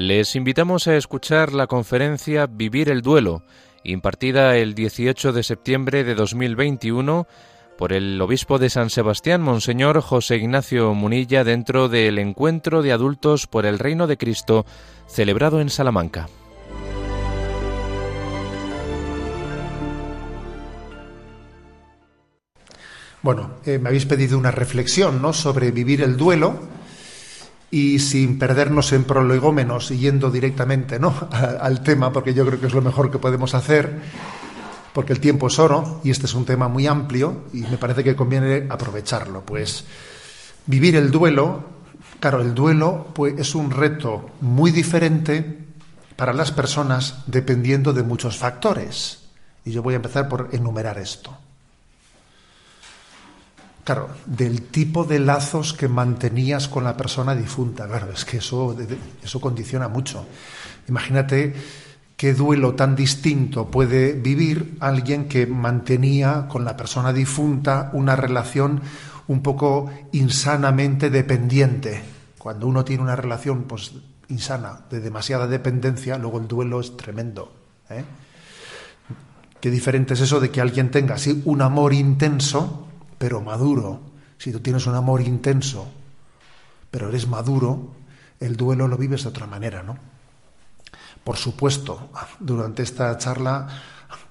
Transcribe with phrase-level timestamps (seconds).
[0.00, 3.42] Les invitamos a escuchar la conferencia Vivir el Duelo,
[3.84, 7.26] impartida el 18 de septiembre de 2021
[7.76, 13.46] por el obispo de San Sebastián, Monseñor José Ignacio Munilla, dentro del encuentro de adultos
[13.46, 14.64] por el Reino de Cristo
[15.06, 16.30] celebrado en Salamanca.
[23.20, 25.34] Bueno, eh, me habéis pedido una reflexión ¿no?
[25.34, 26.79] sobre vivir el duelo
[27.70, 31.14] y sin perdernos en prolegómenos yendo directamente ¿no?
[31.60, 34.00] al tema, porque yo creo que es lo mejor que podemos hacer
[34.92, 38.02] porque el tiempo es oro y este es un tema muy amplio y me parece
[38.02, 39.42] que conviene aprovecharlo.
[39.42, 39.84] Pues
[40.66, 41.64] vivir el duelo,
[42.18, 45.58] claro, el duelo pues, es un reto muy diferente
[46.16, 49.28] para las personas dependiendo de muchos factores.
[49.64, 51.36] Y yo voy a empezar por enumerar esto.
[53.84, 57.86] Claro, del tipo de lazos que mantenías con la persona difunta.
[57.86, 58.76] Claro, es que eso,
[59.22, 60.26] eso condiciona mucho.
[60.88, 61.54] Imagínate
[62.16, 68.82] qué duelo tan distinto puede vivir alguien que mantenía con la persona difunta una relación
[69.28, 72.02] un poco insanamente dependiente.
[72.36, 73.92] Cuando uno tiene una relación pues,
[74.28, 77.52] insana, de demasiada dependencia, luego el duelo es tremendo.
[77.88, 78.04] ¿eh?
[79.60, 82.88] Qué diferente es eso de que alguien tenga así un amor intenso,
[83.20, 84.00] pero maduro.
[84.38, 85.86] Si tú tienes un amor intenso,
[86.90, 87.92] pero eres maduro,
[88.40, 89.98] el duelo lo vives de otra manera, ¿no?
[91.22, 93.68] Por supuesto, durante esta charla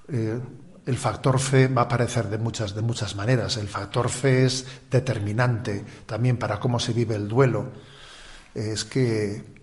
[0.08, 0.40] eh,
[0.86, 3.58] el factor fe va a aparecer de muchas, de muchas maneras.
[3.58, 7.70] El factor fe es determinante también para cómo se vive el duelo.
[8.56, 9.59] Es que,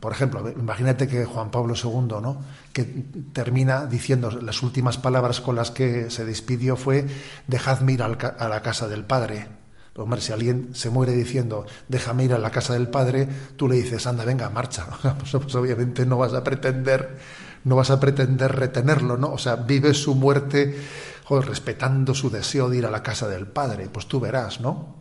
[0.00, 2.42] por ejemplo, imagínate que Juan Pablo II, ¿no?
[2.72, 2.84] que
[3.32, 7.06] termina diciendo las últimas palabras con las que se despidió fue
[7.46, 9.60] dejadme ir a la casa del Padre.
[9.96, 13.76] Hombre, si alguien se muere diciendo, déjame ir a la casa del padre, tú le
[13.76, 14.86] dices, anda, venga, marcha.
[15.18, 17.18] Pues, pues, obviamente no vas a pretender,
[17.64, 19.32] no vas a pretender retenerlo, ¿no?
[19.32, 20.78] O sea, vive su muerte
[21.28, 23.88] respetando su deseo de ir a la casa del padre.
[23.92, 24.99] Pues tú verás, ¿no?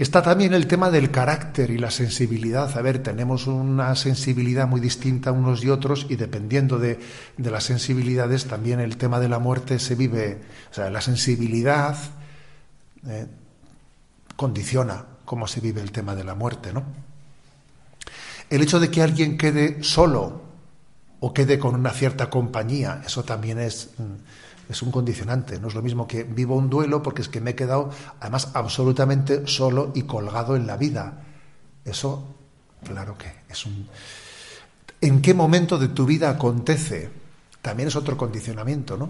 [0.00, 2.74] Está también el tema del carácter y la sensibilidad.
[2.74, 6.98] A ver, tenemos una sensibilidad muy distinta unos y otros y dependiendo de,
[7.36, 10.40] las sensibilidades también el tema de la muerte se vive.
[10.70, 11.98] O sea, la sensibilidad
[13.06, 13.26] eh,
[14.36, 16.82] condiciona cómo se vive el tema de la muerte, ¿no?
[18.48, 20.40] El hecho de que alguien quede solo
[21.20, 24.02] o quede con una cierta compañía, eso también es, mm,
[24.70, 25.58] es un condicionante.
[25.58, 28.52] No es lo mismo que vivo un duelo porque es que me he quedado, además,
[28.54, 31.24] absolutamente solo y colgado en la vida.
[31.84, 32.36] Eso,
[32.84, 33.88] claro que es un...
[35.00, 37.10] ¿En qué momento de tu vida acontece?
[37.60, 39.08] También es otro condicionamiento, ¿no?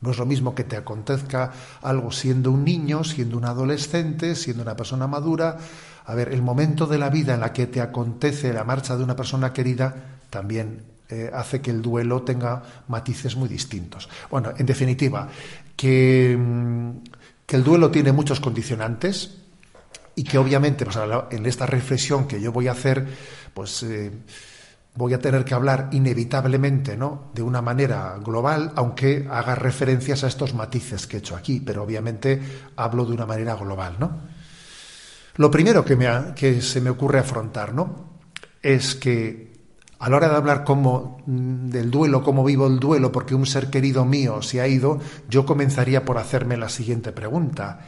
[0.00, 4.62] No es lo mismo que te acontezca algo siendo un niño, siendo un adolescente, siendo
[4.62, 5.58] una persona madura.
[6.06, 9.04] A ver, el momento de la vida en la que te acontece la marcha de
[9.04, 9.94] una persona querida
[10.30, 14.08] también eh, hace que el duelo tenga matices muy distintos.
[14.30, 15.28] Bueno, en definitiva,
[15.76, 16.90] que, mm,
[17.46, 19.38] que el duelo tiene muchos condicionantes
[20.16, 20.98] y que obviamente pues,
[21.30, 23.06] en esta reflexión que yo voy a hacer,
[23.52, 23.82] pues...
[23.82, 24.10] Eh,
[24.96, 27.30] voy a tener que hablar inevitablemente, ¿no?
[27.34, 31.82] De una manera global, aunque haga referencias a estos matices que he hecho aquí, pero
[31.82, 32.40] obviamente
[32.76, 34.20] hablo de una manera global, ¿no?
[35.36, 38.20] Lo primero que, me que se me ocurre afrontar, ¿no?
[38.62, 39.53] Es que
[39.98, 43.46] a la hora de hablar como, mm, del duelo, cómo vivo el duelo, porque un
[43.46, 47.80] ser querido mío se ha ido, yo comenzaría por hacerme la siguiente pregunta.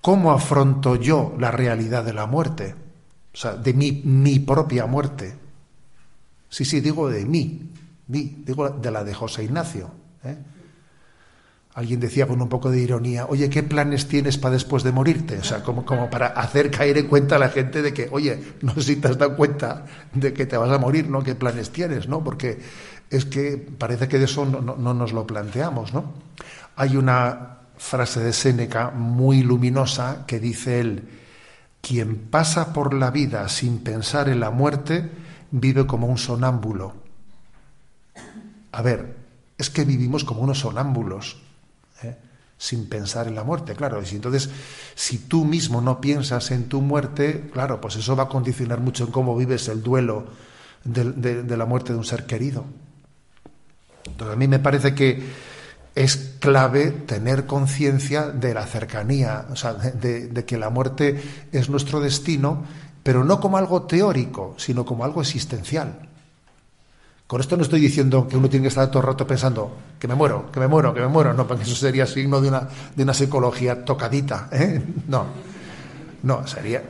[0.00, 2.74] ¿Cómo afronto yo la realidad de la muerte?
[3.32, 5.34] O sea, de mi, mi propia muerte.
[6.48, 7.70] Sí, sí, digo de mí,
[8.06, 9.90] digo de la de José Ignacio.
[10.24, 10.36] ¿eh?
[11.74, 15.38] Alguien decía con un poco de ironía, oye, ¿qué planes tienes para después de morirte?
[15.38, 18.74] O sea, como, para hacer caer en cuenta a la gente de que, oye, no
[18.74, 21.22] sé si te has dado cuenta de que te vas a morir, ¿no?
[21.22, 22.22] ¿Qué planes tienes, no?
[22.22, 22.60] Porque
[23.08, 26.12] es que parece que de eso no, no nos lo planteamos, ¿no?
[26.76, 31.08] Hay una frase de Séneca muy luminosa que dice él,
[31.80, 35.10] quien pasa por la vida sin pensar en la muerte,
[35.50, 36.94] vive como un sonámbulo.
[38.72, 39.16] A ver,
[39.58, 41.42] es que vivimos como unos sonámbulos.
[42.62, 44.00] Sin pensar en la muerte, claro.
[44.00, 44.48] Y entonces,
[44.94, 49.02] si tú mismo no piensas en tu muerte, claro, pues eso va a condicionar mucho
[49.02, 50.26] en cómo vives el duelo
[50.84, 52.64] de, la muerte de un ser querido.
[54.06, 55.24] Entonces, a mí me parece que
[55.96, 61.20] es clave tener conciencia de la cercanía, o sea, de, que la muerte
[61.50, 62.62] es nuestro destino
[63.02, 66.08] pero no como algo teórico, sino como algo existencial.
[67.32, 70.06] Con esto no estoy diciendo que uno tiene que estar todo el rato pensando que
[70.06, 72.68] me muero, que me muero, que me muero, no, porque eso sería signo de una,
[72.94, 74.82] de una psicología tocadita, ¿eh?
[75.08, 75.24] No,
[76.24, 76.82] no, sería.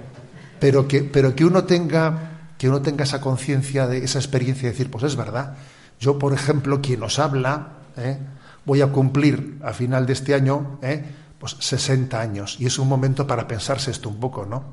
[0.59, 4.73] Pero que, pero que uno tenga que uno tenga esa conciencia de esa experiencia y
[4.73, 5.55] decir, pues es verdad.
[6.00, 8.19] Yo, por ejemplo, quien nos habla, ¿eh?
[8.65, 11.05] voy a cumplir a final de este año, ¿eh?
[11.39, 12.56] pues 60 años.
[12.59, 14.65] Y es un momento para pensarse esto un poco, ¿no?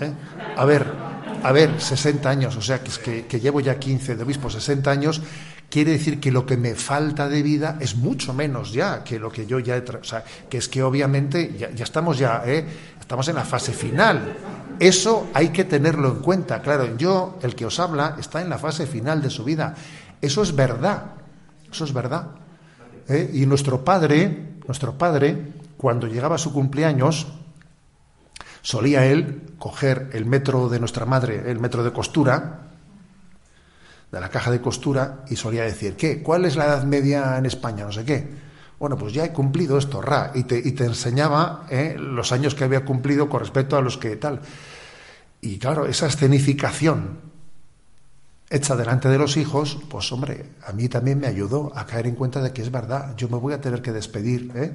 [0.00, 0.10] ¿Eh?
[0.56, 1.09] A ver,
[1.42, 4.90] a ver, 60 años, o sea, que, es que, llevo ya 15 de obispo, 60
[4.90, 5.22] años,
[5.70, 9.30] quiere decir que lo que me falta de vida es mucho menos ya que lo
[9.30, 9.80] que yo ya he...
[9.80, 12.66] O sea, que es que obviamente ya, estamos ya, ¿eh?
[12.98, 14.36] estamos en la fase final.
[14.78, 16.60] Eso hay que tenerlo en cuenta.
[16.60, 19.74] Claro, yo, el que os habla, está en la fase final de su vida.
[20.20, 21.04] Eso es verdad.
[21.70, 22.28] Eso es verdad.
[23.08, 23.30] ¿Eh?
[23.34, 27.26] Y nuestro padre, nuestro padre, cuando llegaba su cumpleaños,
[28.62, 32.60] solía él coger el metro de nuestra madre, el metro de costura,
[34.10, 36.22] de la caja de costura, y solía decir, ¿qué?
[36.22, 37.84] ¿Cuál es la edad media en España?
[37.84, 38.50] No sé qué.
[38.78, 41.96] Bueno, pues ya he cumplido esto, ra, y te, y te enseñaba ¿eh?
[41.98, 44.40] los años que había cumplido con respecto a los que tal.
[45.42, 47.18] Y claro, esa escenificación
[48.48, 52.16] hecha delante de los hijos, pues hombre, a mí también me ayudó a caer en
[52.16, 54.72] cuenta de que es verdad, yo me voy a tener que despedir ¿eh?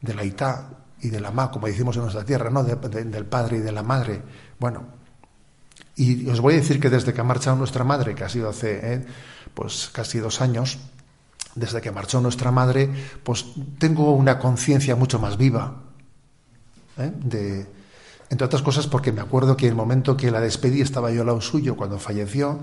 [0.00, 0.68] de la Itá
[1.00, 2.64] y de la Ma, como decimos en nuestra tierra, ¿no?
[2.64, 4.22] del padre y de la madre.
[4.58, 4.84] Bueno,
[5.96, 8.48] y os voy a decir que desde que ha marchado nuestra madre, que ha sido
[8.48, 9.06] hace ¿eh?
[9.54, 10.78] pues casi dos años,
[11.54, 12.88] desde que marchó nuestra madre,
[13.22, 13.46] pues
[13.78, 15.82] tengo una conciencia mucho más viva
[16.98, 17.12] ¿eh?
[17.16, 17.66] de,
[18.30, 21.28] entre otras cosas porque me acuerdo que el momento que la despedí estaba yo al
[21.28, 22.60] lado suyo cuando falleció,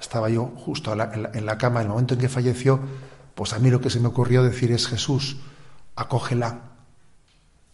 [0.00, 2.80] estaba yo justo en la, cama, en el momento en que falleció,
[3.34, 5.38] pues a mí lo que se me ocurrió decir es Jesús,
[5.96, 6.69] acógela.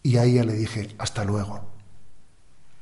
[0.07, 1.59] Y a ella le dije, hasta luego.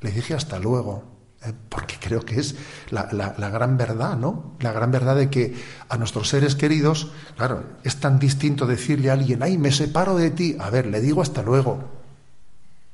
[0.01, 1.03] Le dije hasta luego,
[1.43, 1.53] ¿eh?
[1.69, 2.53] porque creo que es
[2.91, 4.55] la, la, gran verdad, ¿no?
[4.59, 5.55] La gran verdad de que
[5.89, 10.29] a nuestros seres queridos, claro, es tan distinto decirle a alguien, ay, me separo de
[10.29, 10.55] ti.
[10.59, 11.79] A ver, le digo hasta luego.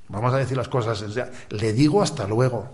[0.08, 1.04] Vamos a decir las cosas,
[1.50, 2.70] le digo hasta luego.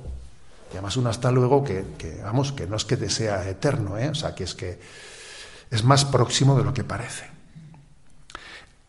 [0.69, 1.83] Y además un hasta luego que,
[2.23, 4.09] vamos, que no es que te sea eterno, ¿eh?
[4.09, 4.79] o sea, que es que
[5.71, 7.36] es más próximo de lo que parece.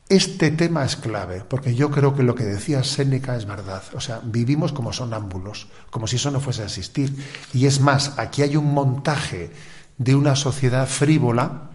[0.08, 3.82] Este tema es clave, porque yo creo que lo que decía Séneca es verdad.
[3.94, 7.14] O sea, vivimos como sonámbulos, como si eso no fuese a existir.
[7.52, 9.50] Y es más, aquí hay un montaje
[9.98, 11.70] de una sociedad frívola,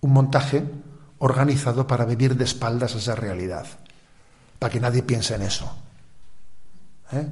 [0.00, 0.64] un montaje
[1.18, 3.66] organizado para vivir de espaldas a esa realidad
[4.64, 5.70] para que nadie piense en eso.
[7.12, 7.28] ¿Eh?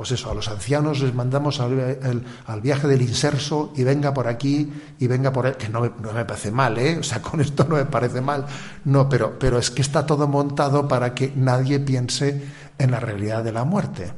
[0.00, 2.24] Pues eso, a los ancianos les mandamos al,
[2.62, 5.90] viaje del inserso y venga por aquí y venga por ahí, que no me,
[6.24, 6.96] parece mal, ¿eh?
[7.00, 8.46] O sea, con esto no me parece mal.
[8.86, 12.42] No, pero, pero es que está todo montado para que nadie piense
[12.78, 14.10] en la realidad de la muerte.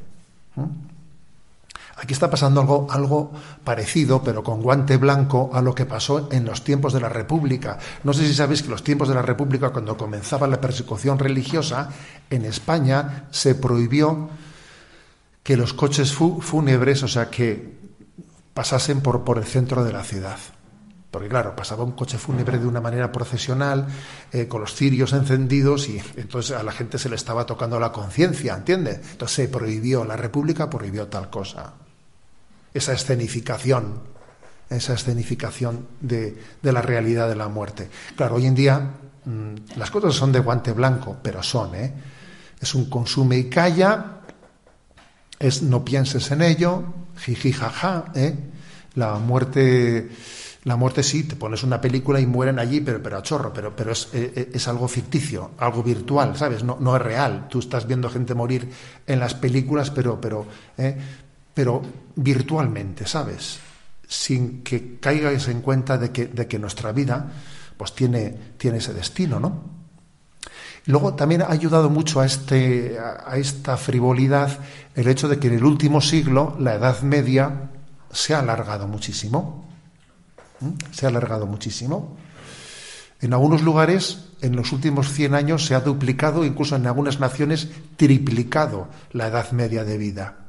[1.97, 3.33] Aquí está pasando algo, algo
[3.65, 7.77] parecido, pero con guante blanco, a lo que pasó en los tiempos de la República.
[8.05, 11.89] No sé si sabéis que los tiempos de la República, cuando comenzaba la persecución religiosa,
[12.29, 14.29] en España se prohibió
[15.43, 17.77] que los coches fúnebres, o sea, que
[18.53, 20.37] pasasen por, por el centro de la ciudad.
[21.11, 23.85] Porque claro, pasaba un coche fúnebre de una manera procesional,
[24.31, 27.91] eh, con los cirios encendidos, y entonces a la gente se le estaba tocando la
[27.91, 28.99] conciencia, ¿entiende?
[29.11, 31.73] Entonces se prohibió, la República prohibió tal cosa
[32.73, 33.99] esa escenificación,
[34.69, 37.89] esa escenificación de, la realidad de la muerte.
[38.15, 38.79] Claro, hoy en día
[39.25, 41.93] mm, las cosas son de guante blanco, pero son, ¿eh?
[42.59, 44.21] Es un consume y calla,
[45.39, 46.83] es no pienses en ello,
[47.17, 48.35] jiji jaja, ¿eh?
[48.95, 50.09] La muerte,
[50.65, 53.75] la muerte sí, te pones una película y mueren allí, pero, pero a chorro, pero,
[53.75, 56.63] pero es, eh, eh, es, algo ficticio, algo virtual, ¿sabes?
[56.63, 57.47] No, no es real.
[57.49, 58.69] Tú estás viendo gente morir
[59.07, 60.45] en las películas, pero, pero,
[60.77, 60.95] ¿eh?
[61.53, 61.81] pero
[62.15, 63.59] virtualmente, ¿sabes?
[64.07, 67.31] Sin que caigáis en cuenta de que, de que nuestra vida
[67.75, 69.82] pues tiene, tiene ese destino, ¿no?
[70.85, 74.59] Luego también ha ayudado mucho a, este, a esta frivolidad
[74.95, 77.69] el hecho de que en el último siglo la Edad Media
[78.11, 79.65] se ha alargado muchísimo.
[80.91, 82.17] Se ha alargado muchísimo.
[83.21, 87.69] En algunos lugares, en los últimos 100 años, se ha duplicado, incluso en algunas naciones,
[87.95, 90.42] triplicado la edad media de vida.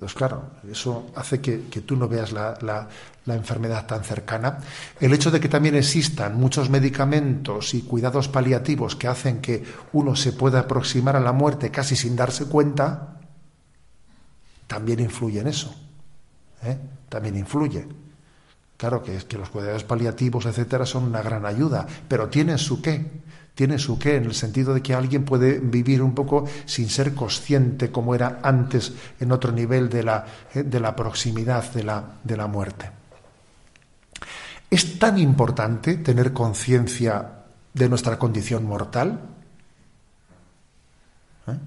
[0.00, 2.88] Entonces, claro, eso hace que, tú no veas la,
[3.26, 4.56] enfermedad tan cercana.
[4.98, 10.16] El hecho de que también existan muchos medicamentos y cuidados paliativos que hacen que uno
[10.16, 13.18] se pueda aproximar a la muerte casi sin darse cuenta,
[14.66, 15.74] también influye en eso.
[16.62, 16.78] ¿eh?
[17.10, 17.86] También influye.
[18.78, 23.04] Claro que, que los cuidados paliativos, etcétera, son una gran ayuda, pero tienen su qué
[23.60, 27.14] tiene su qué, en el sentido de que alguien puede vivir un poco sin ser
[27.14, 28.90] consciente como era antes
[29.20, 30.24] en otro nivel de la,
[30.54, 32.90] eh, de la proximidad de la, de la muerte.
[34.70, 37.32] ¿Es tan importante tener conciencia
[37.74, 39.20] de nuestra condición mortal?
[41.46, 41.58] ¿Eh?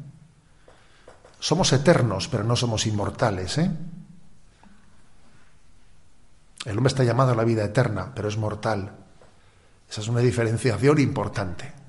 [1.38, 3.56] Somos eternos, pero no somos inmortales.
[3.60, 3.70] ¿eh?
[6.66, 8.94] El hombre está llamado a la vida eterna, pero es mortal.
[9.88, 11.83] Esa es una diferenciación importante.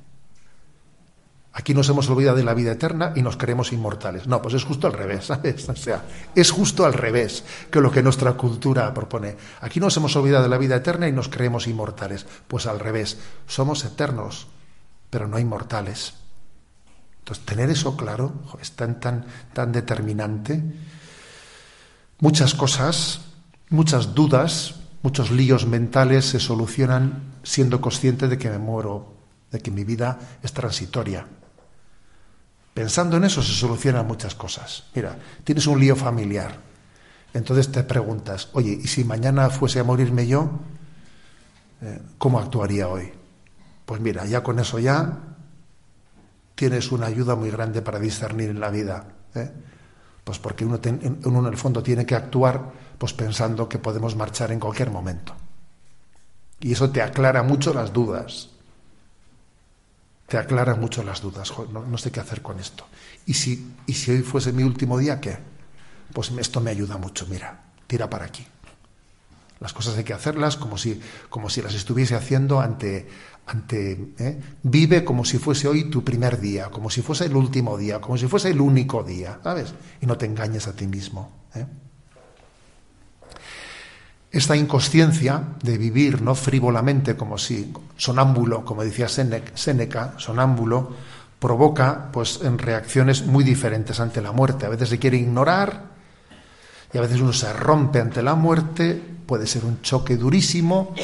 [1.56, 4.26] Aquí nos hemos olvidado de la vida eterna y nos creemos inmortales.
[4.26, 5.30] No, pues es justo al revés.
[5.68, 6.02] O sea,
[6.34, 9.36] es justo al revés que lo que nuestra cultura propone.
[9.60, 12.26] Aquí nos hemos olvidado de la vida eterna y nos creemos inmortales.
[12.48, 14.48] Pues al revés, somos eternos,
[15.10, 16.14] pero no inmortales.
[17.20, 20.60] Entonces, tener eso claro es tan, tan, tan determinante.
[22.18, 23.20] Muchas cosas,
[23.70, 29.14] muchas dudas, muchos líos mentales se solucionan siendo consciente de que me muero,
[29.52, 31.28] de que mi vida es transitoria.
[32.74, 34.84] Pensando en eso se solucionan muchas cosas.
[34.94, 36.58] Mira, tienes un lío familiar.
[37.32, 40.50] Entonces te preguntas, oye, ¿y si mañana fuese a morirme yo?
[41.82, 43.12] Eh, ¿Cómo actuaría hoy?
[43.86, 45.20] Pues mira, ya con eso ya
[46.56, 49.06] tienes una ayuda muy grande para discernir en la vida.
[49.36, 49.52] ¿eh?
[50.24, 50.80] Pues porque uno,
[51.24, 55.34] uno en el fondo tiene que actuar pues pensando que podemos marchar en cualquier momento.
[56.60, 58.53] Y eso te aclara mucho las dudas
[60.26, 61.52] te aclara mucho las dudas.
[61.70, 62.86] No, sé qué hacer con esto.
[63.26, 65.38] ¿Y si, ¿Y si hoy fuese mi último día, qué?
[66.12, 67.26] Pues esto me ayuda mucho.
[67.28, 68.46] Mira, tira para aquí.
[69.60, 73.08] Las cosas hay que hacerlas como si, como si las estuviese haciendo ante...
[73.46, 74.40] ante ¿eh?
[74.62, 78.16] Vive como si fuese hoy tu primer día, como si fuese el último día, como
[78.18, 79.74] si fuese el único día, ¿sabes?
[80.00, 81.30] Y no te engañes a ti mismo.
[81.54, 81.66] ¿eh?
[84.34, 90.90] Esta inconsciencia de vivir no frívolamente como si sonámbulo, como decía Séneca, sonámbulo,
[91.38, 94.66] provoca pues en reacciones muy diferentes ante la muerte.
[94.66, 95.84] A veces se quiere ignorar
[96.92, 100.96] y a veces uno se rompe ante la muerte, puede ser un choque durísimo,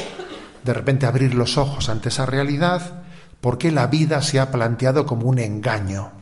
[0.64, 3.04] de repente abrir los ojos ante esa realidad,
[3.40, 6.19] porque la vida se ha planteado como un engaño.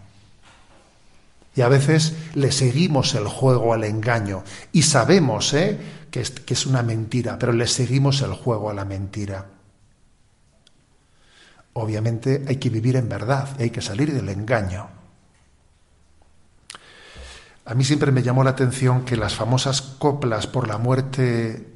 [1.58, 5.76] Y a veces le seguimos el juego al engaño y sabemos ¿eh?
[6.08, 9.44] que, es, que es una mentira, pero le seguimos el juego a la mentira.
[11.72, 14.88] Obviamente hay que vivir en verdad, hay que salir del engaño.
[17.64, 21.66] A mí siempre me llamó la atención que las famosas coplas por la muerte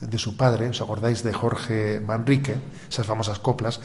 [0.00, 2.56] de su padre, ¿os acordáis de Jorge Manrique?
[2.90, 3.78] Esas famosas coplas.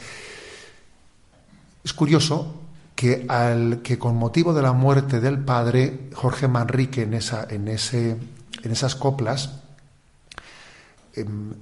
[1.84, 2.67] Es curioso
[2.98, 7.68] que, al, que con motivo de la muerte del padre, Jorge Manrique en, esa, en,
[7.68, 8.16] ese,
[8.64, 9.60] en esas coplas
[11.14, 11.52] em,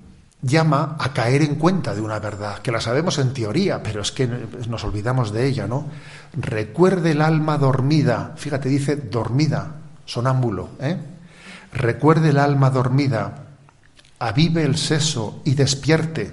[0.40, 4.12] llama a caer en cuenta de una verdad, que la sabemos en teoría, pero es
[4.12, 5.90] que nos olvidamos de ella, ¿no?
[6.32, 9.74] Recuerde el alma dormida, fíjate, dice dormida,
[10.06, 10.96] sonámbulo, ¿eh?
[11.70, 13.44] Recuerde el alma dormida,
[14.20, 16.32] avive el seso y despierte,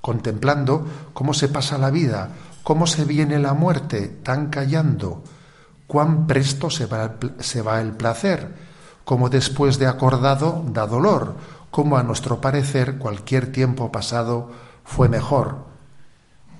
[0.00, 2.30] contemplando cómo se pasa la vida,
[2.62, 5.22] cómo se viene la muerte, tan callando,
[5.86, 8.54] cuán presto se va, el placer,
[9.04, 11.34] como después de acordado da dolor,
[11.70, 14.50] como a nuestro parecer cualquier tiempo pasado
[14.84, 15.72] fue mejor.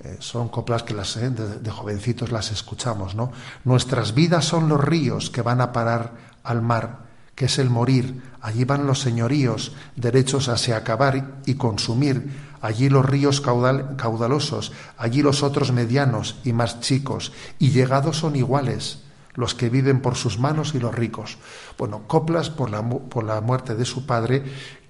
[0.04, 3.30] Eh, son coplas que las, eh, de, jovencitos las escuchamos, ¿no?
[3.64, 7.04] Nuestras vidas son los ríos que van a parar al mar,
[7.36, 8.20] que es el morir.
[8.40, 15.20] Allí van los señoríos, derechos a se acabar y consumir allí los ríos caudalosos, allí
[15.20, 19.00] los otros medianos y más chicos, y llegados son iguales
[19.34, 21.38] los que viven por sus manos y los ricos.
[21.76, 24.44] Bueno, Coplas por la, por la muerte de su padre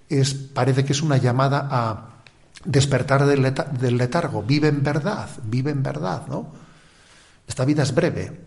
[0.08, 2.08] es, parece que es una llamada a
[2.64, 6.52] despertar del, del letargo, vive en verdad, vive en verdad, ¿no?
[7.46, 8.40] Esta vida es breve,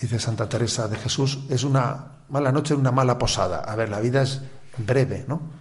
[0.00, 3.60] dice Santa Teresa de Jesús, es una mala noche, una mala posada.
[3.60, 4.40] A ver, la vida es
[4.78, 5.57] breve, ¿no?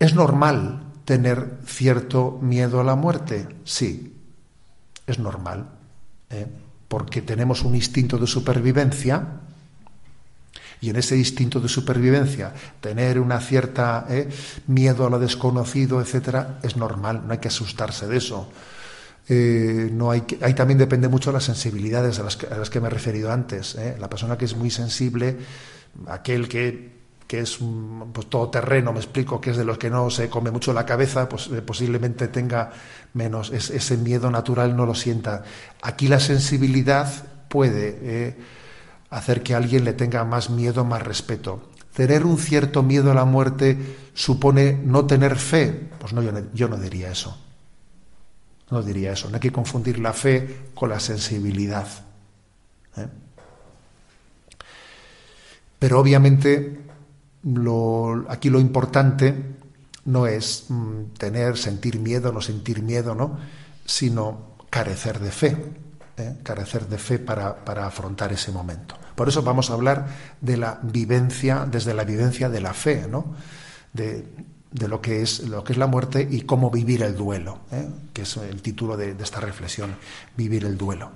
[0.00, 3.46] ¿Es normal tener cierto miedo a la muerte?
[3.64, 4.16] Sí,
[5.06, 5.68] es normal,
[6.30, 6.46] ¿eh?
[6.88, 9.40] porque tenemos un instinto de supervivencia
[10.80, 14.30] y en ese instinto de supervivencia tener una cierta ¿eh?
[14.68, 18.50] miedo a lo desconocido, etcétera, es normal, no hay que asustarse de eso.
[19.28, 22.70] Eh, no hay ahí también depende mucho de las sensibilidades a las que, a las
[22.70, 23.76] que me he referido antes.
[23.98, 25.36] La persona que es muy sensible,
[26.06, 26.99] aquel que
[27.30, 27.58] que es
[28.12, 30.84] pues, todo terreno, me explico, que es de los que no se come mucho la
[30.84, 32.72] cabeza, pues eh, posiblemente tenga
[33.14, 35.44] menos, ese miedo natural no lo sienta.
[35.80, 37.06] Aquí la sensibilidad
[37.46, 38.36] puede eh,
[39.10, 41.70] hacer que alguien le tenga más miedo, más respeto.
[41.94, 43.78] Tener un cierto miedo a la muerte
[44.12, 45.88] supone no tener fe.
[46.00, 46.22] Pues no,
[46.52, 47.38] yo no, diría eso.
[48.72, 49.28] No diría eso.
[49.28, 51.86] No hay que confundir la fe con la sensibilidad.
[52.96, 53.06] ¿eh?
[55.78, 56.89] Pero obviamente
[57.42, 59.56] lo, aquí lo importante
[60.04, 63.38] no es mm, tener, sentir miedo, no sentir miedo, ¿no?
[63.84, 65.56] sino carecer de fe.
[66.20, 66.36] ¿eh?
[66.42, 67.56] carecer de fe para,
[67.86, 68.96] afrontar ese momento.
[69.14, 70.06] Por eso vamos a hablar
[70.40, 73.34] de la vivencia, desde la vivencia de la fe, ¿no?
[73.92, 74.24] de,
[74.86, 77.88] lo, que es, lo que es la muerte y cómo vivir el duelo, ¿eh?
[78.12, 79.96] que es el título de, de esta reflexión,
[80.36, 81.10] vivir el duelo.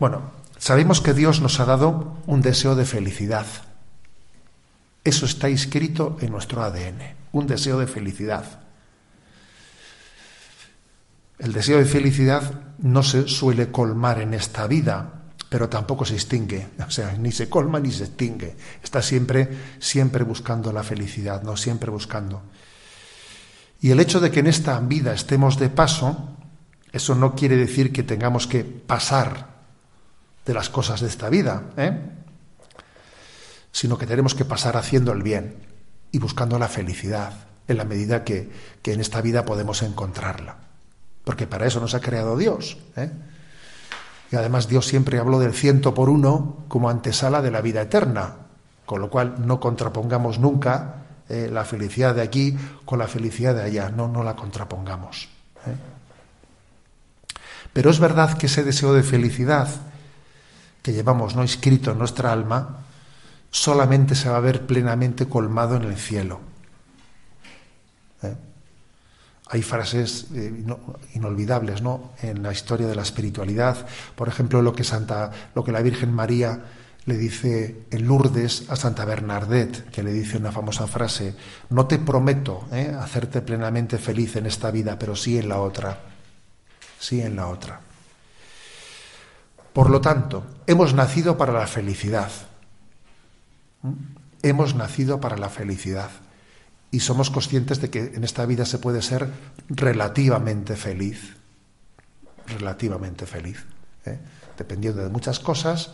[0.00, 0.22] Bueno,
[0.58, 3.46] sabemos que Dios nos ha dado un deseo de felicidad.
[5.06, 6.98] Eso está inscrito en nuestro ADN,
[7.30, 8.44] un deseo de felicidad.
[11.38, 16.70] El deseo de felicidad no se suele colmar en esta vida, pero tampoco se extingue,
[16.84, 18.56] o sea, ni se colma ni se extingue.
[18.82, 19.48] Está siempre,
[19.78, 22.42] siempre buscando la felicidad, no siempre buscando.
[23.80, 26.36] Y el hecho de que en esta vida estemos de paso,
[26.90, 29.54] eso no quiere decir que tengamos que pasar
[30.44, 32.15] de las cosas de esta vida, ¿eh?
[33.76, 35.56] Sino que tenemos que pasar haciendo el bien
[36.12, 37.32] y buscando la felicidad
[37.68, 40.66] en la medida que, que en esta vida podemos encontrarla
[41.26, 42.78] porque para eso nos ha creado Dios.
[42.94, 43.10] ¿eh?
[44.30, 48.36] Y además Dios siempre habló del ciento por uno como antesala de la vida eterna,
[48.86, 53.64] con lo cual no contrapongamos nunca eh, la felicidad de aquí con la felicidad de
[53.64, 55.28] allá, no, no la contrapongamos.
[55.66, 55.74] ¿eh?
[57.72, 59.68] Pero es verdad que ese deseo de felicidad
[60.80, 62.84] que llevamos no inscrito en nuestra alma,
[63.50, 66.40] solamente se va a ver plenamente colmado en el cielo.
[69.48, 70.64] Hay frases eh,
[71.14, 72.10] inolvidables ¿no?
[72.20, 73.86] en la historia de la espiritualidad.
[74.16, 76.64] Por ejemplo, lo que, Santa, lo que la Virgen María
[77.04, 81.36] le dice en Lourdes a Santa Bernadette, que le dice una famosa frase,
[81.70, 82.92] no te prometo ¿eh?
[82.98, 86.00] hacerte plenamente feliz en esta vida, pero sí en la otra,
[86.98, 87.80] sí en la otra.
[89.72, 92.30] Por lo tanto, hemos nacido para la felicidad.
[93.82, 93.92] ¿Mm?
[94.42, 96.10] Hemos nacido para la felicidad
[96.90, 99.28] y somos conscientes de que en esta vida se puede ser
[99.68, 101.36] relativamente feliz,
[102.46, 103.64] relativamente feliz,
[104.04, 104.18] ¿eh?
[104.56, 105.90] dependiendo de muchas cosas,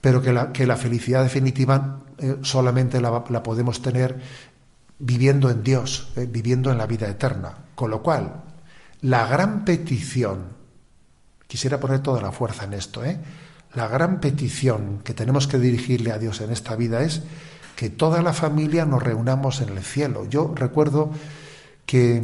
[0.00, 4.20] pero que la, que la felicidad definitiva eh, solamente la, podemos tener
[4.98, 6.28] viviendo en Dios, ¿eh?
[6.30, 7.54] viviendo en la vida eterna.
[7.74, 8.42] Con lo cual,
[9.00, 10.50] la gran petición,
[11.46, 13.02] quisiera poner toda la fuerza en esto,
[13.74, 17.22] la gran petición que tenemos que dirigirle a Dios en esta vida es
[17.76, 20.26] que toda la familia nos reunamos en el cielo.
[20.28, 21.10] Yo recuerdo
[21.86, 22.22] que,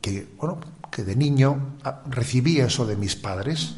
[0.00, 3.76] que, bueno, que de niño ah, recibí eso de mis padres,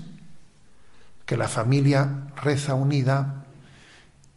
[1.24, 3.44] que la familia reza unida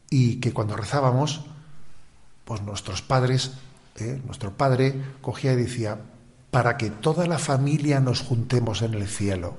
[0.10, 1.46] y que cuando rezábamos,
[2.46, 3.52] pues nuestros padres,
[3.98, 6.00] eh, nuestro padre cogía y decía,
[6.52, 9.56] para que toda la familia nos juntemos en el cielo.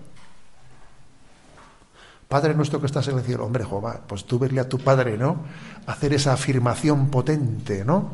[2.33, 5.19] Padre nuestro que estás en el cielo, hombre, Jehová, pues tú verle a tu Padre,
[5.19, 5.37] ¿no?
[5.85, 8.09] Hacer esa afirmación potente, ¿no?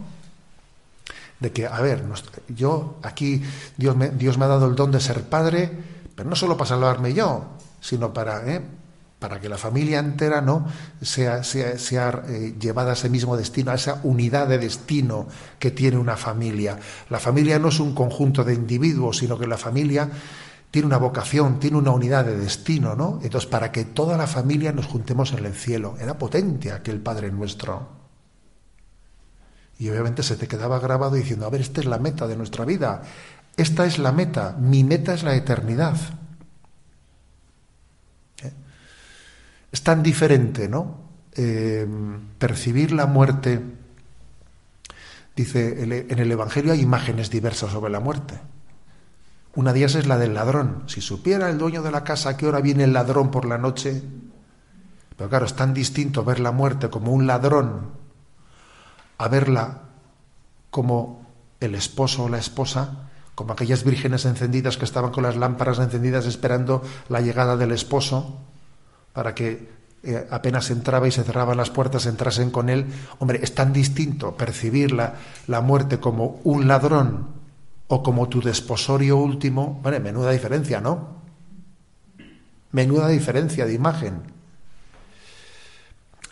[1.38, 2.02] De que, a ver,
[2.48, 3.40] yo aquí,
[3.76, 5.70] Dios me, Dios me ha dado el don de ser padre,
[6.16, 7.44] pero no solo para salvarme yo,
[7.80, 8.60] sino para, ¿eh?
[9.20, 10.66] para que la familia entera no
[11.00, 15.28] sea, sea, sea eh, llevada a ese mismo destino, a esa unidad de destino
[15.60, 16.76] que tiene una familia.
[17.08, 20.10] La familia no es un conjunto de individuos, sino que la familia
[20.70, 23.20] tiene una vocación, tiene una unidad de destino, ¿no?
[23.22, 25.96] Entonces, para que toda la familia nos juntemos en el cielo.
[25.98, 27.88] Era potente aquel Padre nuestro.
[29.78, 32.64] Y obviamente se te quedaba grabado diciendo, a ver, esta es la meta de nuestra
[32.64, 33.02] vida.
[33.56, 34.56] Esta es la meta.
[34.58, 35.96] Mi meta es la eternidad.
[38.42, 38.52] ¿Eh?
[39.72, 41.08] Es tan diferente, ¿no?
[41.34, 41.86] Eh,
[42.38, 43.62] percibir la muerte.
[45.34, 48.38] Dice, en el Evangelio hay imágenes diversas sobre la muerte.
[49.58, 50.84] Una de ellas es la del ladrón.
[50.86, 53.58] Si supiera el dueño de la casa a qué hora viene el ladrón por la
[53.58, 54.00] noche,
[55.16, 57.90] pero claro, es tan distinto ver la muerte como un ladrón
[59.18, 59.80] a verla
[60.70, 61.26] como
[61.58, 66.26] el esposo o la esposa, como aquellas vírgenes encendidas que estaban con las lámparas encendidas
[66.26, 68.38] esperando la llegada del esposo,
[69.12, 69.68] para que
[70.04, 72.86] eh, apenas entraba y se cerraban las puertas entrasen con él.
[73.18, 75.14] Hombre, es tan distinto percibir la,
[75.48, 77.37] la muerte como un ladrón
[77.88, 81.18] o como tu desposorio último, bueno, menuda diferencia, ¿no?
[82.72, 84.22] Menuda diferencia de imagen.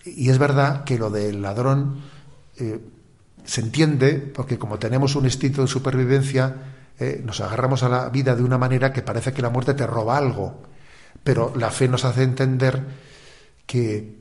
[0.05, 2.03] Y es verdad que lo del ladrón
[2.59, 2.81] eh,
[3.45, 6.55] se entiende porque como tenemos un instinto de supervivencia,
[6.99, 9.87] eh, nos agarramos a la vida de una manera que parece que la muerte te
[9.87, 10.63] roba algo.
[11.25, 12.85] Pero la fe nos hace entender
[13.67, 14.19] que,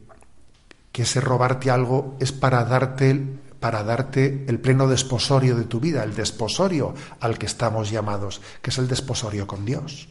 [0.91, 6.03] que ese robarte algo es para darte para darte el pleno desposorio de tu vida,
[6.03, 10.07] el desposorio al que estamos llamados, que es el desposorio con Dios.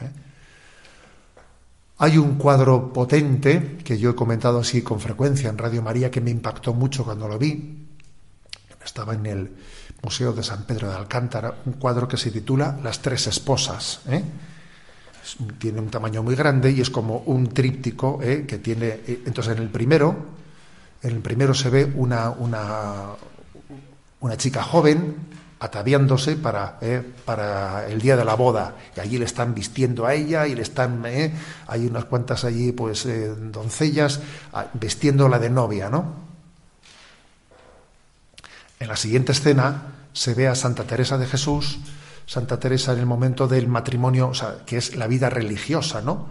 [0.00, 0.10] ¿eh?
[1.98, 6.20] Hay un cuadro potente que yo he comentado así con frecuencia en Radio María que
[6.20, 7.88] me impactó mucho cuando lo vi.
[8.84, 9.50] Estaba en el
[10.02, 14.00] Museo de San Pedro de Alcántara, un cuadro que se titula Las tres esposas.
[14.08, 14.22] ¿eh?
[15.58, 18.44] tiene un tamaño muy grande y es como un tríptico ¿eh?
[18.46, 19.00] que tiene.
[19.06, 20.16] Entonces, en el primero,
[21.04, 23.10] en el primero se ve una, una,
[24.20, 25.14] una chica joven
[25.60, 28.74] ataviándose para, eh, para el día de la boda.
[28.96, 31.04] Y allí le están vistiendo a ella y le están,
[31.66, 33.06] hay unas cuantas allí, pues,
[33.52, 34.20] doncellas,
[34.52, 36.24] ah, vestiéndola de novia, ¿no?
[38.80, 41.78] En la siguiente escena se ve a Santa Teresa de Jesús
[42.26, 46.26] Santa Teresa en el momento del matrimonio, o sea, que es la vida religiosa, ¿no?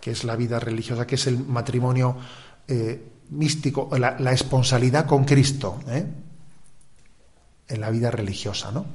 [0.00, 2.16] Que es la vida religiosa, que es el matrimonio
[2.66, 6.06] eh, místico, la, la, esponsalidad con Cristo, ¿eh?
[7.68, 8.86] en la vida religiosa, ¿no?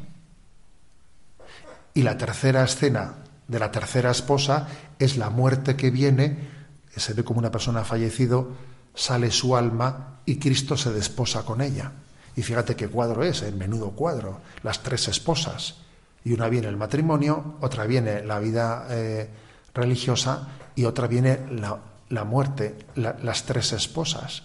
[1.94, 3.16] Y la tercera escena
[3.48, 4.68] de la tercera esposa
[5.00, 6.50] es la muerte que viene,
[6.96, 8.50] se ve como una persona ha fallecido,
[8.94, 11.92] sale su alma y Cristo se desposa con ella.
[12.36, 15.76] Y fíjate qué cuadro es, el menudo cuadro, las tres esposas
[16.26, 19.30] y una viene el matrimonio, otra viene la vida eh,
[19.74, 24.44] religiosa y otra viene la, muerte, las tres esposas.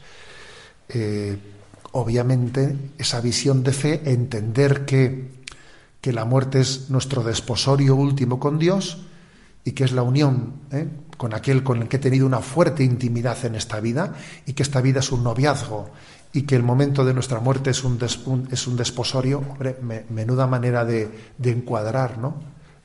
[0.89, 1.37] Eh,
[1.93, 5.31] obviamente, esa visión de fe, entender que,
[6.01, 8.99] que, la muerte es nuestro desposorio último con Dios
[9.65, 10.89] y que es la unión ¿eh?
[11.17, 14.15] con aquel con el que he tenido una fuerte intimidad en esta vida
[14.47, 15.91] y que esta vida es un noviazgo
[16.33, 17.99] y que el momento de nuestra muerte es un,
[18.51, 19.77] es un desposorio, hombre,
[20.11, 21.11] menuda manera de,
[21.43, 22.37] encuadrar, ¿no?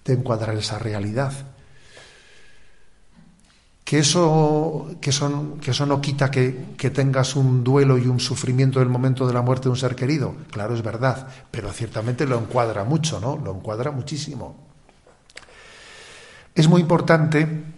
[0.03, 1.31] De encuadrar esa realidad.
[3.86, 5.12] Que eso, que
[5.62, 9.28] que eso no quita que, que, tengas un duelo y un sufrimiento en el momento
[9.28, 10.36] de la muerte de un ser querido.
[10.50, 13.38] Claro, es verdad, pero ciertamente lo encuadra mucho, ¿no?
[13.38, 14.65] Lo encuadra muchísimo.
[16.56, 17.76] Es muy importante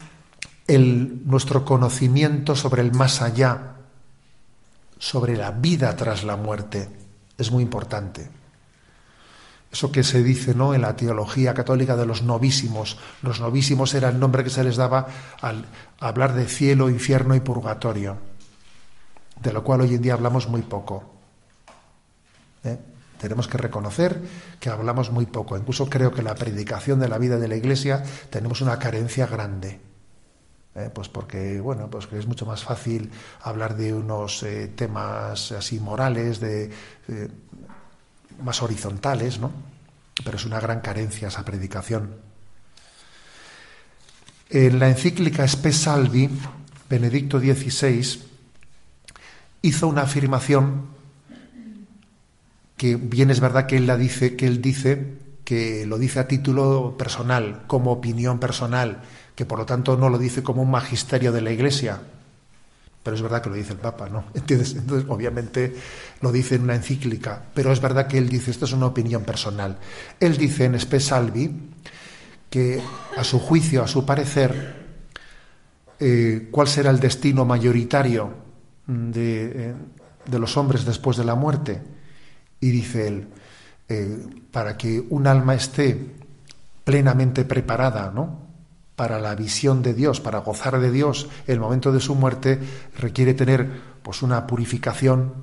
[0.67, 3.75] el, nuestro conocimiento sobre el más allá,
[4.99, 6.89] sobre la vida tras la muerte.
[7.37, 8.29] Es muy importante.
[9.71, 10.73] Eso que se dice ¿no?
[10.73, 12.97] en la teología católica de los novísimos.
[13.21, 15.07] Los novísimos era el nombre que se les daba
[15.41, 15.65] al
[15.99, 18.17] hablar de cielo, infierno y purgatorio,
[19.41, 21.13] de lo cual hoy en día hablamos muy poco.
[22.63, 22.77] ¿Eh?
[23.19, 24.21] Tenemos que reconocer
[24.59, 25.57] que hablamos muy poco.
[25.57, 29.81] Incluso creo que la predicación de la vida de la Iglesia tenemos una carencia grande.
[30.75, 30.89] ¿eh?
[30.93, 35.79] pues porque bueno pues que es mucho más fácil hablar de unos eh, temas así
[35.79, 36.71] morales de
[38.43, 39.51] más horizontales no
[40.23, 42.15] pero es una gran carencia esa predicación.
[44.49, 46.29] En la encíclica Spe Salvi
[46.89, 48.21] Benedicto XVI
[49.61, 50.87] hizo una afirmación
[52.77, 56.27] que bien es verdad que él la dice que él dice que lo dice a
[56.27, 59.01] título personal como opinión personal
[59.35, 62.01] que por lo tanto no lo dice como un magisterio de la Iglesia,
[63.07, 64.25] pero es verdad que lo dice el Papa, ¿no?
[64.33, 64.75] Entonces,
[65.07, 65.73] obviamente
[66.19, 69.23] lo dice en una encíclica, pero es verdad que él dice, esto es una opinión
[69.23, 69.77] personal.
[70.19, 71.49] Él dice en Spe Salvi
[72.49, 72.81] que
[73.15, 74.75] a su juicio, a su parecer,
[76.01, 78.29] eh, cuál será el destino mayoritario
[78.87, 79.73] de, eh,
[80.25, 81.81] de, los hombres después de la muerte.
[82.59, 83.27] Y dice él,
[83.87, 84.17] eh,
[84.51, 85.97] para que un alma esté
[86.83, 88.46] plenamente preparada, ¿no?
[88.97, 92.59] Para la visión de Dios, para gozar de Dios, el momento de su muerte
[92.97, 93.69] requiere tener
[94.01, 95.35] pues una purificación,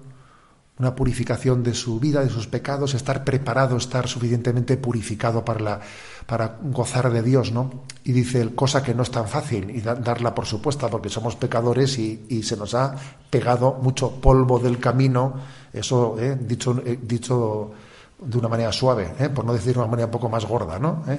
[0.77, 5.81] una purificación de su vida, de sus pecados, estar preparado, estar suficientemente purificado para, la,
[6.27, 7.85] para gozar de Dios, ¿no?
[8.03, 11.97] Y dice cosa que no es tan fácil y darla por supuesta porque somos pecadores
[11.97, 12.97] y, se nos ha
[13.31, 15.35] pegado mucho polvo del camino,
[15.73, 17.71] eso eh, dicho, eh, dicho
[18.19, 19.29] de una manera suave, ¿eh?
[19.29, 21.05] por no decir de una manera un poco más gorda, ¿no?
[21.09, 21.19] ¿Eh?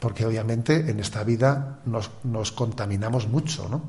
[0.00, 3.82] Porque obviamente en esta vida nos, contaminamos mucho, ¿no?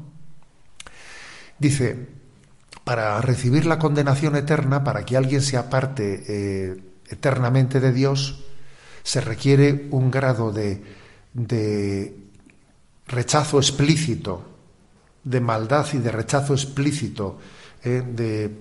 [1.60, 2.08] Dice,
[2.84, 8.44] para recibir la condenación eterna, para que alguien se aparte eh, eternamente de Dios,
[9.04, 10.84] se requiere un grado de,
[11.34, 12.18] de
[13.08, 14.44] rechazo explícito,
[15.24, 17.40] de maldad y de rechazo explícito
[17.84, 18.52] de,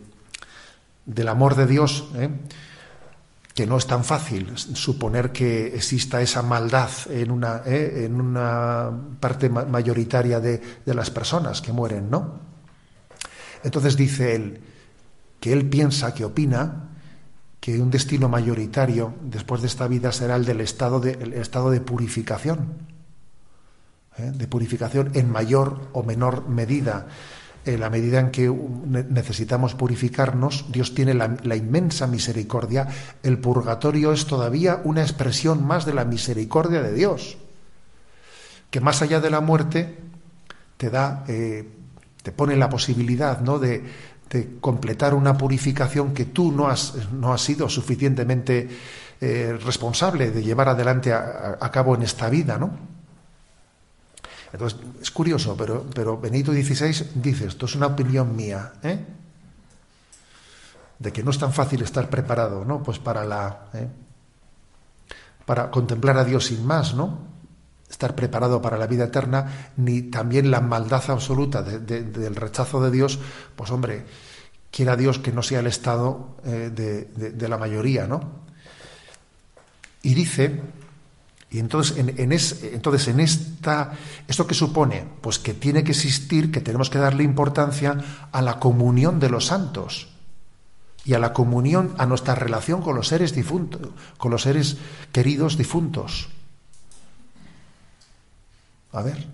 [1.04, 2.08] del amor de Dios
[3.56, 8.04] que no es tan fácil suponer que exista esa maldad en una, ¿eh?
[8.04, 12.38] en una parte mayoritaria de, las personas que mueren, ¿no?
[13.64, 14.60] Entonces dice él
[15.40, 16.90] que él piensa, que opina,
[17.58, 21.80] que un destino mayoritario después de esta vida será el del estado de, estado de
[21.80, 22.74] purificación,
[24.18, 24.32] ¿eh?
[24.34, 27.06] de purificación en mayor o menor medida
[27.66, 32.88] en la medida en que necesitamos purificarnos, Dios tiene la, inmensa misericordia,
[33.22, 37.38] el purgatorio es todavía una expresión más de la misericordia de Dios,
[38.70, 39.98] que más allá de la muerte
[40.76, 41.68] te da, eh,
[42.22, 43.58] te pone la posibilidad ¿no?
[43.58, 43.82] de,
[44.60, 48.68] completar una purificación que tú no has, no sido suficientemente
[49.20, 52.95] eh, responsable de llevar adelante a, a, cabo en esta vida, ¿no?
[54.56, 59.04] Entonces, es curioso, pero, pero Benito XVI dice, esto es una opinión mía, ¿eh?
[60.98, 62.82] de que no es tan fácil estar preparado, ¿no?
[62.82, 63.86] Pues para la ¿eh?
[65.44, 67.18] para contemplar a Dios sin más, ¿no?
[67.90, 73.18] Estar preparado para la vida eterna, ni también la maldad absoluta del rechazo de Dios,
[73.54, 74.06] pues hombre,
[74.70, 78.46] quiera Dios que no sea el estado eh, de, la mayoría, ¿no?
[80.02, 80.62] Y dice,
[81.50, 82.32] y entonces en,
[82.72, 83.92] entonces en esta,
[84.26, 85.06] ¿esto qué supone?
[85.20, 87.96] Pues que tiene que existir, que tenemos que darle importancia
[88.32, 90.08] a la comunión de los santos
[91.04, 93.80] y a la comunión, a nuestra relación con los seres difuntos,
[94.18, 94.76] con los seres
[95.12, 96.28] queridos difuntos.
[98.92, 99.26] A ver,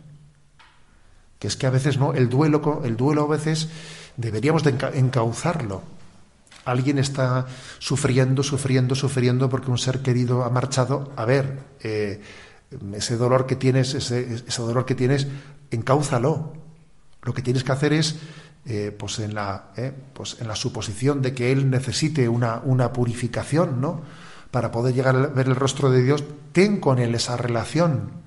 [1.39, 3.69] que es que a veces no, el duelo, el duelo a veces
[4.19, 5.83] deberíamos de encauzarlo.
[6.65, 7.47] Alguien está
[7.79, 11.13] sufriendo, sufriendo, sufriendo porque un ser querido ha marchado.
[11.17, 12.21] A ver, eh,
[12.95, 15.27] ese dolor que tienes, ese, dolor que tienes,
[15.71, 16.53] encáuzalo.
[17.23, 18.17] Lo que tienes que hacer es
[18.65, 22.93] eh, pues, en la, eh, pues en la suposición de que él necesite una, una
[22.93, 24.03] purificación, ¿no?
[24.51, 26.23] Para poder llegar a ver el rostro de Dios,
[26.53, 28.23] ten con él esa relación.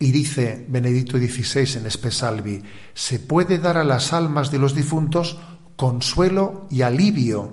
[0.00, 2.62] Y dice Benedicto XVI en Espesalvi,
[2.94, 5.38] se puede dar a las almas de los difuntos
[5.78, 7.52] consuelo y alivio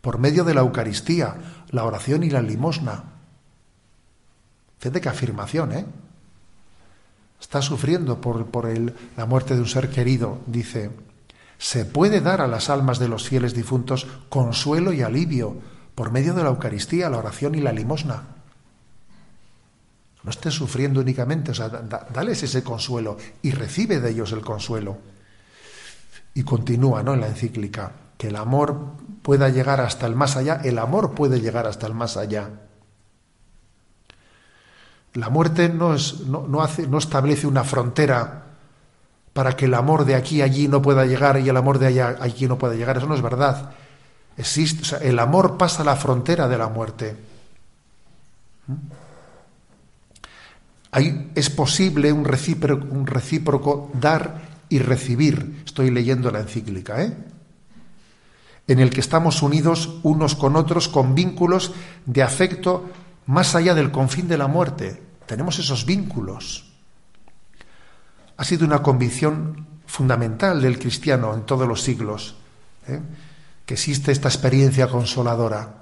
[0.00, 1.34] por medio de la Eucaristía,
[1.70, 3.02] la oración y la limosna.
[4.78, 5.84] Fíjate qué afirmación, ¿eh?
[7.40, 10.92] está sufriendo por, por el, la muerte de un ser querido, dice,
[11.58, 15.56] se puede dar a las almas de los fieles difuntos consuelo y alivio
[15.96, 18.28] por medio de la Eucaristía, la oración y la limosna.
[20.22, 25.11] No estés sufriendo únicamente, o sea, dales ese consuelo y recibe de ellos el consuelo.
[26.34, 27.14] Y continúa ¿no?
[27.14, 31.40] en la encíclica, que el amor pueda llegar hasta el más allá, el amor puede
[31.40, 32.50] llegar hasta el más allá.
[35.14, 38.44] La muerte no, es, no, hace, no establece una frontera
[39.32, 41.86] para que el amor de aquí a allí no pueda llegar y el amor de
[41.86, 42.96] allá a allí no pueda llegar.
[42.96, 43.72] Eso no es verdad.
[44.36, 47.16] Existe, el amor pasa la frontera de la muerte.
[48.66, 48.74] ¿Mm?
[50.92, 55.62] Ahí es posible un recíproco, un recíproco dar y recibir.
[55.66, 57.14] Estoy leyendo la encíclica, ¿eh?
[58.66, 61.74] En el que estamos unidos unos con otros con vínculos
[62.06, 62.88] de afecto
[63.26, 65.02] más allá del confín de la muerte.
[65.26, 66.72] Tenemos esos vínculos.
[68.38, 72.36] Ha sido una convicción fundamental del cristiano en todos los siglos,
[72.88, 73.00] ¿eh?
[73.66, 75.81] que existe esta experiencia consoladora,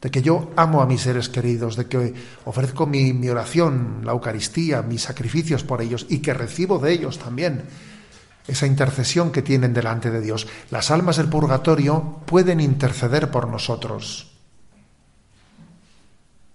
[0.00, 4.12] de que yo amo a mis seres queridos, de que ofrezco mi, mi oración, la
[4.12, 7.64] Eucaristía, mis sacrificios por ellos y que recibo de ellos también
[8.48, 10.46] esa intercesión que tienen delante de Dios.
[10.70, 14.30] Las almas del purgatorio pueden interceder por nosotros.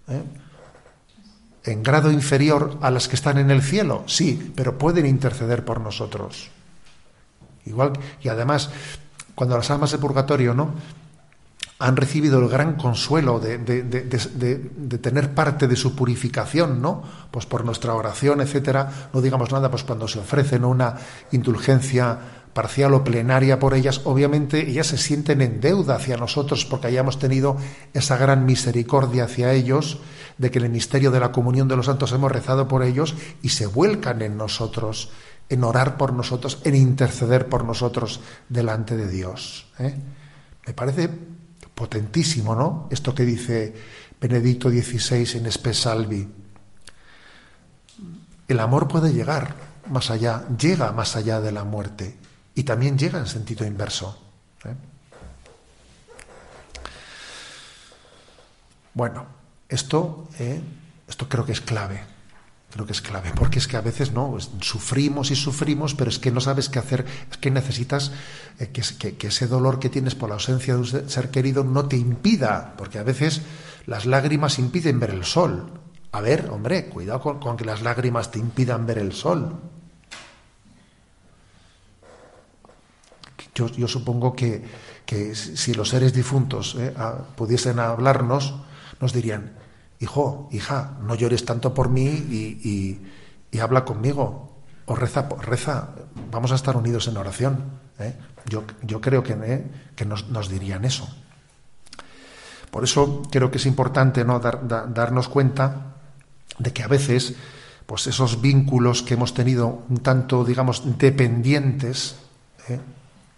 [0.07, 0.23] ¿eh?
[1.65, 5.81] en grado inferior a las que están en el cielo, sí, pero pueden interceder por
[5.81, 6.49] nosotros.
[7.65, 8.69] Igual, y además,
[9.33, 10.75] cuando las almas de purgatorio, ¿no?
[11.77, 17.03] Han recibido el gran consuelo de, de, tener parte de su purificación, ¿no?
[17.31, 20.95] Pues por nuestra oración, etcétera, no digamos nada, pues cuando se ofrecen una
[21.31, 22.17] indulgencia
[22.53, 27.19] parcial o plenaria por ellas, obviamente ellas se sienten en deuda hacia nosotros porque hayamos
[27.19, 27.57] tenido
[27.93, 29.99] esa gran misericordia hacia ellos,
[30.37, 33.15] de que en el misterio de la comunión de los santos hemos rezado por ellos
[33.41, 35.11] y se vuelcan en nosotros,
[35.49, 39.67] en orar por nosotros, en interceder por nosotros delante de Dios.
[39.77, 39.93] ¿eh?
[40.65, 41.09] Me parece
[41.75, 42.87] potentísimo, ¿no?
[42.89, 43.75] Esto que dice
[44.19, 46.27] Benedicto XVI en Espesalvi.
[48.47, 49.55] El amor puede llegar
[49.89, 52.17] más allá, llega más allá de la muerte
[52.55, 54.17] y también llega en sentido inverso.
[54.63, 54.73] ¿eh?
[58.93, 59.25] Bueno,
[59.67, 60.61] esto, ¿eh?
[61.07, 62.14] esto creo que es clave.
[62.75, 66.09] Creo que es clave, porque es que a veces no pues, sufrimos y sufrimos, pero
[66.09, 68.11] es que no sabes qué hacer, es que necesitas
[68.59, 71.95] eh, que, ese dolor que tienes por la ausencia de un ser querido no te
[71.95, 73.43] impida, porque a veces
[73.85, 75.71] las lágrimas impiden ver el sol.
[76.11, 79.55] A ver, hombre, cuidado con que las lágrimas te impidan ver el sol.
[83.53, 84.65] Yo, supongo que,
[85.33, 86.93] si los seres difuntos eh,
[87.37, 88.53] pudiesen hablarnos,
[88.99, 89.53] nos dirían,
[89.99, 93.01] hijo, hija, no llores tanto por mí y,
[93.59, 94.51] habla conmigo,
[94.85, 95.89] o reza, reza,
[96.29, 97.63] vamos a estar unidos en oración.
[97.99, 98.13] ¿eh?
[98.47, 101.07] Yo, yo, creo que, eh, que nos, dirían eso.
[102.69, 104.39] Por eso creo que es importante ¿no?
[104.39, 105.95] darnos cuenta
[106.59, 107.35] de que a veces
[107.85, 112.15] pues esos vínculos que hemos tenido un tanto, digamos, dependientes,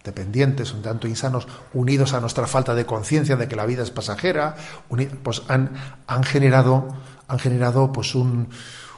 [0.07, 3.91] dependientes, un tanto insanos, unidos a nuestra falta de conciencia de que la vida es
[3.91, 4.55] pasajera,
[5.21, 5.73] pues han,
[6.07, 6.87] han generado,
[7.27, 8.49] han generado pues un,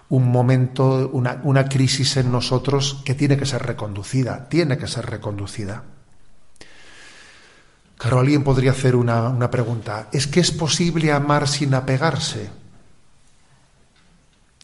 [0.08, 5.08] un momento, una, una crisis en nosotros que tiene que ser reconducida, tiene que ser
[5.08, 5.84] reconducida.
[7.98, 10.08] Claro, alguien podría hacer una, una, pregunta.
[10.13, 12.50] ¿Es que es posible amar sin apegarse?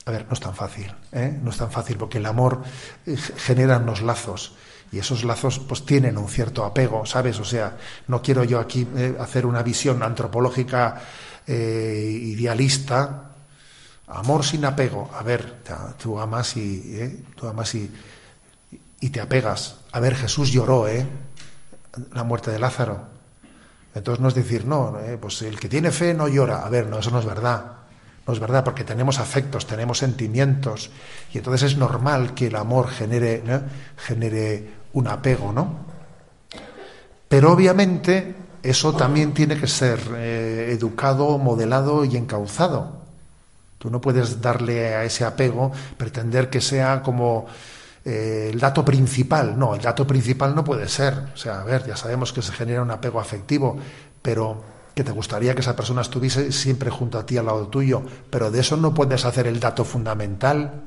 [0.06, 1.38] A ver, no es tan fácil, ¿eh?
[1.42, 2.62] no es tan fácil porque el amor
[3.06, 4.54] eh, genera unos lazos
[4.92, 7.40] y esos lazos pues tienen un cierto apego, ¿sabes?
[7.40, 11.02] O sea, no quiero yo aquí eh, hacer una visión antropológica
[11.48, 13.32] eh, idealista,
[14.08, 15.10] amor sin apego.
[15.14, 15.62] A ver,
[16.02, 17.24] tú amas y ¿eh?
[17.36, 17.92] tú amas y,
[19.00, 19.78] y te apegas.
[19.92, 21.06] A ver, Jesús lloró, ¿eh?
[22.14, 23.16] La muerte de Lázaro.
[23.94, 26.66] Entonces no es decir, no, pues el que tiene fe no llora.
[26.66, 27.85] A ver, no, eso no es verdad.
[28.28, 30.90] No es verdad, porque tenemos afectos, tenemos sentimientos,
[31.32, 33.44] y entonces es normal que el amor genere,
[33.98, 35.86] genere un apego, ¿no?
[37.28, 43.04] Pero obviamente eso también tiene que ser eh, educado, modelado y encauzado.
[43.78, 47.46] Tú no puedes darle a ese apego, pretender que sea como
[48.04, 49.58] eh, el dato principal.
[49.58, 51.14] No, el dato principal no puede ser.
[51.34, 53.78] O sea, a ver, ya sabemos que se genera un apego afectivo,
[54.22, 54.64] pero
[54.96, 58.50] que te gustaría que esa persona estuviese siempre junto a ti al lado tuyo, pero
[58.50, 60.84] de eso no puedes hacer el dato fundamental.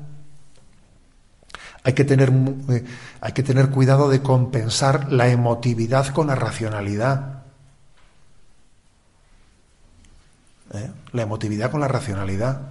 [1.83, 2.31] Hay que tener,
[2.69, 2.83] eh,
[3.21, 7.43] hay que tener cuidado de compensar la emotividad con la racionalidad.
[10.73, 10.91] ¿Eh?
[11.11, 12.61] La emotividad con la racionalidad.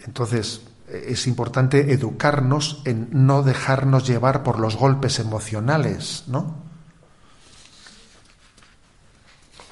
[0.00, 6.56] Entonces, es importante educarnos en no dejarnos llevar por los golpes emocionales, ¿no?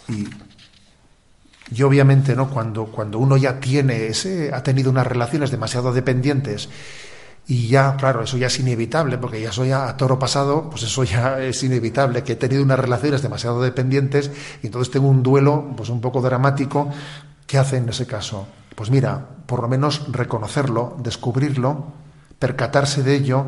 [0.09, 0.29] Y,
[1.75, 2.49] y obviamente, ¿no?
[2.49, 6.69] Cuando, cuando uno ya tiene ese, ha tenido unas relaciones demasiado dependientes
[7.49, 11.05] y ya, claro, eso ya es inevitable, porque ya soy a, toro pasado, pues eso
[11.05, 15.73] ya es inevitable, que he tenido unas relaciones demasiado dependientes y entonces tengo un duelo,
[15.77, 16.91] pues un poco dramático.
[17.47, 18.49] ¿Qué hace en ese caso?
[18.77, 21.87] Pues mira, por lo menos reconocerlo, descubrirlo,
[22.39, 23.47] percatarse de ello,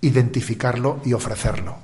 [0.00, 1.76] identificarlo y ofrecerlo.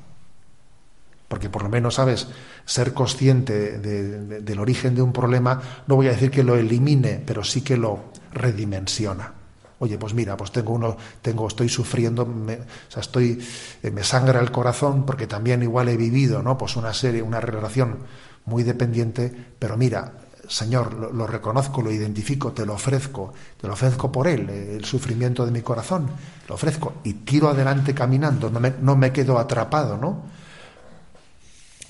[1.29, 2.29] Porque por lo menos, ¿sabes?
[2.65, 7.45] Ser consciente del origen de un problema, no voy a decir que lo elimine, pero
[7.45, 9.35] sí que lo redimensiona.
[9.81, 13.39] Oye, pues mira, pues tengo uno, tengo, estoy sufriendo, me, o sea, estoy,
[13.83, 16.57] eh, me sangra el corazón porque también igual he vivido, ¿no?
[16.57, 17.99] Pues una serie, una relación
[18.47, 20.15] muy dependiente, pero mira,
[20.49, 25.45] Señor, lo, reconozco, lo identifico, te lo ofrezco, te lo ofrezco por Él, el sufrimiento
[25.45, 26.09] de mi corazón,
[26.49, 30.25] lo ofrezco y tiro adelante caminando, no me, quedo atrapado, ¿no?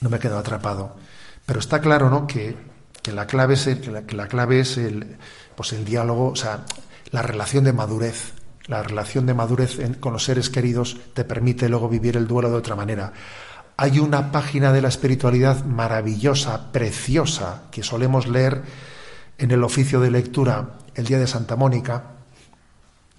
[0.01, 0.97] No me quedo atrapado.
[1.47, 2.27] Pero está claro, ¿no?
[2.27, 2.57] Que,
[3.01, 5.17] que la clave es, el, que la, clave es el,
[5.55, 6.65] pues el diálogo, o sea,
[7.13, 8.35] la relación de madurez.
[8.67, 12.57] La relación de madurez con los seres queridos te permite luego vivir el duelo de
[12.57, 13.13] otra manera.
[13.81, 18.63] Hay una página de la espiritualidad maravillosa, preciosa, que solemos leer
[19.39, 22.03] en el oficio de lectura el día de Santa Mónica,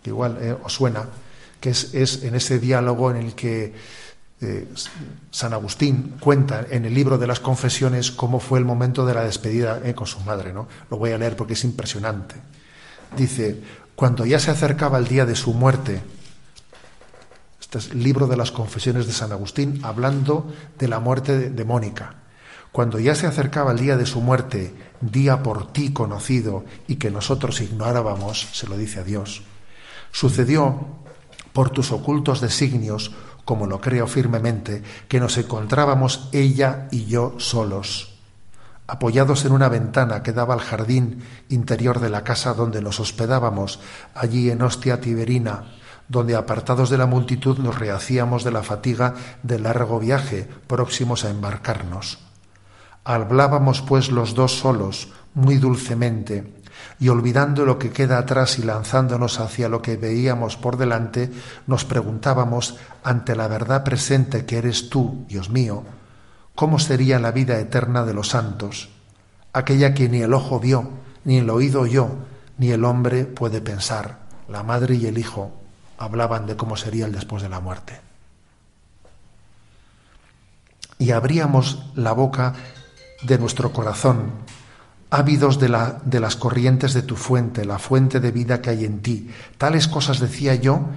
[0.04, 1.06] que igual eh, os suena,
[1.62, 3.74] que es, en ese diálogo en el que
[4.42, 4.68] eh,
[5.32, 9.24] San Agustín cuenta en el libro de las confesiones cómo fue el momento de la
[9.24, 10.52] despedida eh, con su madre.
[10.52, 10.68] ¿no?
[10.92, 12.36] Lo voy a leer porque es impresionante.
[13.16, 13.62] Dice,
[13.96, 16.02] cuando ya se acercaba el día de su muerte,
[17.72, 22.16] este libro de las confesiones de San Agustín, hablando de la muerte de, de Mónica.
[22.72, 27.12] Cuando ya se acercaba el día de su muerte, día por ti conocido y que
[27.12, 29.44] nosotros ignorábamos, se lo dice a Dios,
[30.12, 31.00] sucedió
[31.54, 33.12] por tus ocultos designios,
[33.46, 38.20] como lo creo firmemente, que nos encontrábamos ella y yo solos,
[38.88, 43.80] apoyados en una ventana que daba al jardín interior de la casa donde nos hospedábamos,
[44.14, 45.76] allí en Ostia Tiberina,
[46.10, 51.30] donde apartados de la multitud nos rehacíamos de la fatiga del largo viaje, próximos a
[51.30, 52.20] embarcarnos.
[53.06, 56.54] Hablábamos pues los dos solos, muy dulcemente,
[57.00, 61.32] y olvidando lo que queda atrás y lanzándonos hacia lo que veíamos por delante,
[61.68, 65.84] nos preguntábamos, ante la verdad presente que eres tú, Dios mío,
[66.56, 68.90] ¿cómo sería la vida eterna de los santos,
[69.54, 70.90] aquella que ni el ojo vio,
[71.24, 72.10] ni el oído oyó,
[72.58, 75.59] ni el hombre puede pensar, la madre y el hijo,
[76.00, 78.00] hablaban de cómo sería el después de la muerte.
[80.98, 82.54] Y abríamos la boca
[83.22, 84.32] de nuestro corazón,
[85.10, 88.86] ávidos de, la, de las corrientes de tu fuente, la fuente de vida que hay
[88.86, 89.30] en ti.
[89.58, 90.88] Tales cosas decía yo,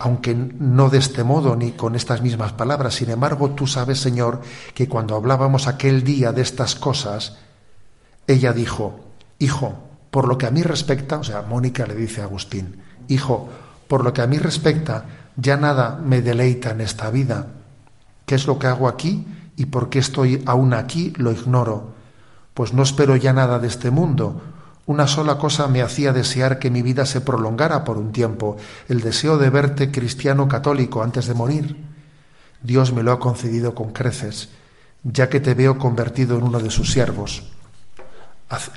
[0.00, 2.94] aunque no de este modo ni con estas mismas palabras.
[2.94, 4.40] Sin embargo, tú sabes, Señor,
[4.74, 7.38] que cuando hablábamos aquel día de estas cosas,
[8.26, 9.00] ella dijo,
[9.38, 9.78] Hijo,
[10.10, 13.48] por lo que a mí respecta, o sea, Mónica le dice a Agustín, Hijo,
[13.88, 15.04] por lo que a mí respecta,
[15.36, 17.46] ya nada me deleita en esta vida.
[18.26, 19.26] ¿Qué es lo que hago aquí
[19.56, 21.12] y por qué estoy aún aquí?
[21.16, 21.94] Lo ignoro,
[22.54, 24.40] pues no espero ya nada de este mundo.
[24.86, 28.56] Una sola cosa me hacía desear que mi vida se prolongara por un tiempo,
[28.88, 31.84] el deseo de verte cristiano católico antes de morir.
[32.62, 34.50] Dios me lo ha concedido con creces,
[35.02, 37.57] ya que te veo convertido en uno de sus siervos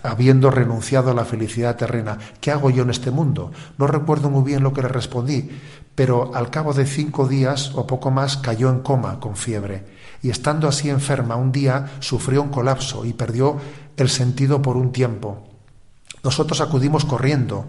[0.03, 2.17] habiendo renunciado a la felicidad terrena.
[2.39, 3.51] ¿Qué hago yo en este mundo?
[3.77, 5.49] No recuerdo muy bien lo que le respondí,
[5.95, 9.85] pero al cabo de cinco días o poco más cayó en coma con fiebre
[10.23, 13.57] y estando así enferma un día sufrió un colapso y perdió
[13.97, 15.47] el sentido por un tiempo.
[16.23, 17.65] Nosotros acudimos corriendo,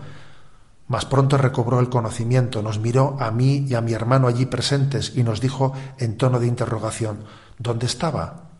[0.88, 5.12] mas pronto recobró el conocimiento, nos miró a mí y a mi hermano allí presentes
[5.16, 7.24] y nos dijo en tono de interrogación,
[7.58, 8.51] ¿dónde estaba?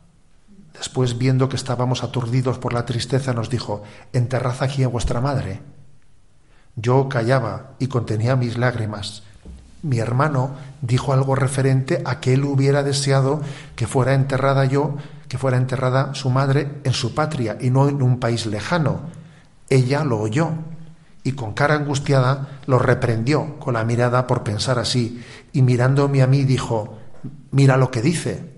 [0.75, 5.61] Después, viendo que estábamos aturdidos por la tristeza, nos dijo, enterrad aquí a vuestra madre.
[6.77, 9.23] Yo callaba y contenía mis lágrimas.
[9.83, 13.43] Mi hermano dijo algo referente a que él hubiera deseado
[13.77, 14.97] que fuera enterrada yo,
[15.29, 19.01] que fuera enterrada su madre en su patria y no en un país lejano.
[19.69, 20.51] Ella lo oyó
[21.25, 26.27] y con cara angustiada lo reprendió con la mirada por pensar así y mirándome a
[26.27, 26.99] mí dijo,
[27.51, 28.52] mira lo que dice.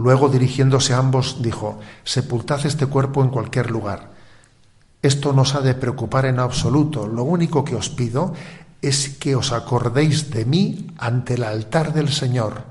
[0.00, 4.12] Luego, dirigiéndose a ambos, dijo, Sepultad este cuerpo en cualquier lugar.
[5.02, 7.06] Esto no os ha de preocupar en absoluto.
[7.06, 8.32] Lo único que os pido
[8.80, 12.62] es que os acordéis de mí ante el altar del Señor,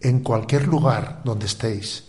[0.00, 2.04] en cualquier lugar donde estéis.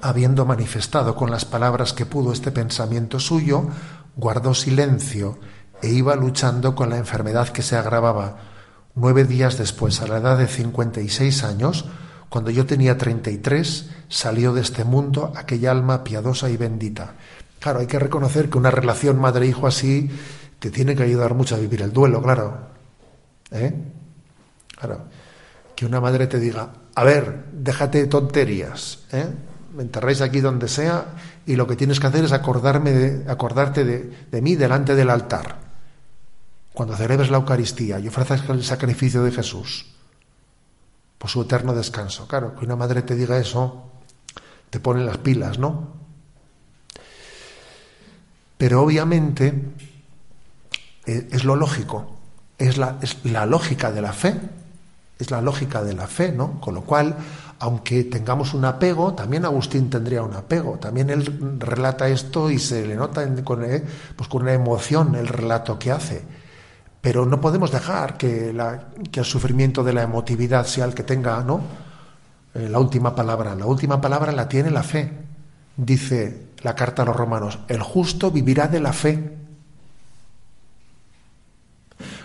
[0.00, 3.68] Habiendo manifestado con las palabras que pudo este pensamiento suyo,
[4.16, 5.38] guardó silencio
[5.82, 8.38] e iba luchando con la enfermedad que se agravaba.
[8.94, 11.84] Nueve días después, a la edad de cincuenta y seis años,
[12.30, 17.14] cuando yo tenía 33, salió de este mundo aquella alma piadosa y bendita.
[17.58, 20.08] Claro, hay que reconocer que una relación madre-hijo así
[20.60, 22.56] te tiene que ayudar mucho a vivir el duelo, claro.
[23.50, 23.74] ¿Eh?
[24.78, 25.06] Claro.
[25.74, 29.26] Que una madre te diga, a ver, déjate de tonterías, ¿eh?
[29.74, 31.06] me enterréis aquí donde sea
[31.46, 35.10] y lo que tienes que hacer es acordarme de, acordarte de, de mí delante del
[35.10, 35.58] altar.
[36.72, 39.86] Cuando celebres la Eucaristía y ofrezcas el sacrificio de Jesús
[41.20, 42.26] por su eterno descanso.
[42.26, 43.90] Claro, que una madre te diga eso,
[44.70, 45.88] te pone las pilas, ¿no?
[48.56, 49.52] Pero obviamente
[51.04, 52.16] eh, es lo lógico,
[52.56, 54.34] es la, es la lógica de la fe,
[55.18, 56.58] es la lógica de la fe, ¿no?
[56.58, 57.14] Con lo cual,
[57.58, 60.78] aunque tengamos un apego, también Agustín tendría un apego.
[60.78, 63.84] También él relata esto y se le nota con, eh,
[64.16, 66.39] pues con una emoción el relato que hace.
[67.00, 71.60] Pero no podemos dejar que, el sufrimiento de la emotividad sea el que tenga ¿no?
[72.54, 73.54] Eh, la última palabra.
[73.54, 75.10] La última palabra la tiene la fe.
[75.76, 79.36] Dice la carta a los romanos, el justo vivirá de la fe.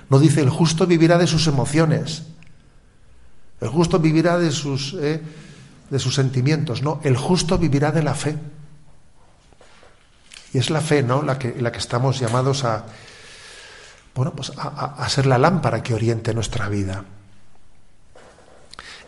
[0.09, 2.23] No dice el justo vivirá de sus emociones.
[3.61, 5.21] El justo vivirá de sus, eh,
[5.89, 6.81] de sus sentimientos.
[6.81, 8.37] No, el justo vivirá de la fe.
[10.53, 11.21] Y es la fe, ¿no?
[11.21, 12.85] La que, la que estamos llamados a,
[14.15, 17.03] bueno, pues a, ser la lámpara que oriente nuestra vida.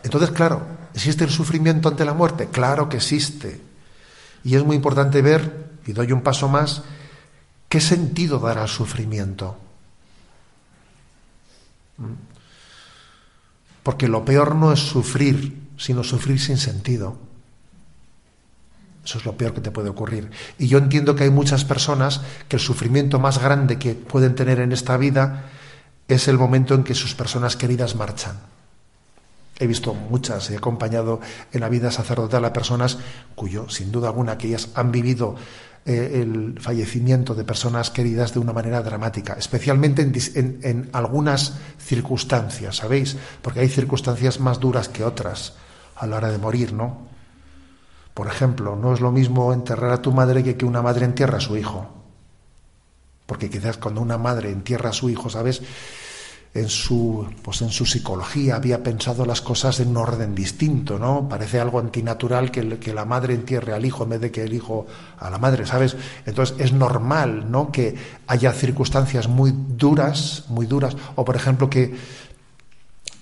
[0.02, 2.48] Entonces, claro, ¿existe el sufrimiento ante la muerte?
[2.48, 3.60] Claro que existe.
[4.44, 6.82] Y es muy importante ver, y doy un paso más,
[7.70, 9.56] qué sentido dará el sufrimiento.
[11.96, 12.12] ¿Mm?
[13.82, 17.27] Porque lo peor no es sufrir, sino sufrir sin sentido.
[19.04, 20.30] Eso es lo peor que te puede ocurrir.
[20.58, 24.60] Y yo entiendo que hay muchas personas que el sufrimiento más grande que pueden tener
[24.60, 25.46] en esta vida
[26.08, 28.36] es el momento en que sus personas queridas marchan.
[29.58, 31.20] He visto muchas, he acompañado
[31.52, 32.98] en la vida sacerdotal a personas
[33.34, 35.34] cuyo, sin duda alguna, que ellas han vivido
[35.84, 42.76] eh, el fallecimiento de personas queridas de una manera dramática, especialmente en, en algunas circunstancias,
[42.76, 43.16] ¿sabéis?
[43.42, 45.54] Porque hay circunstancias más duras que otras
[45.96, 47.08] a la hora de morir, ¿no?
[48.18, 51.38] Por ejemplo, no es lo mismo enterrar a tu madre que que una madre entierra
[51.38, 51.86] a su hijo.
[53.26, 55.62] Porque quizás cuando una madre entierra a su hijo, ¿sabes?
[56.52, 61.28] En su, pues en su psicología había pensado las cosas en un orden distinto, ¿no?
[61.28, 64.52] Parece algo antinatural que, que la madre entierre al hijo en vez de que el
[64.52, 64.88] hijo
[65.20, 65.94] a la madre, ¿sabes?
[66.26, 67.70] Entonces es normal, ¿no?
[67.70, 67.94] Que
[68.26, 71.94] haya circunstancias muy duras, muy duras, o por ejemplo que,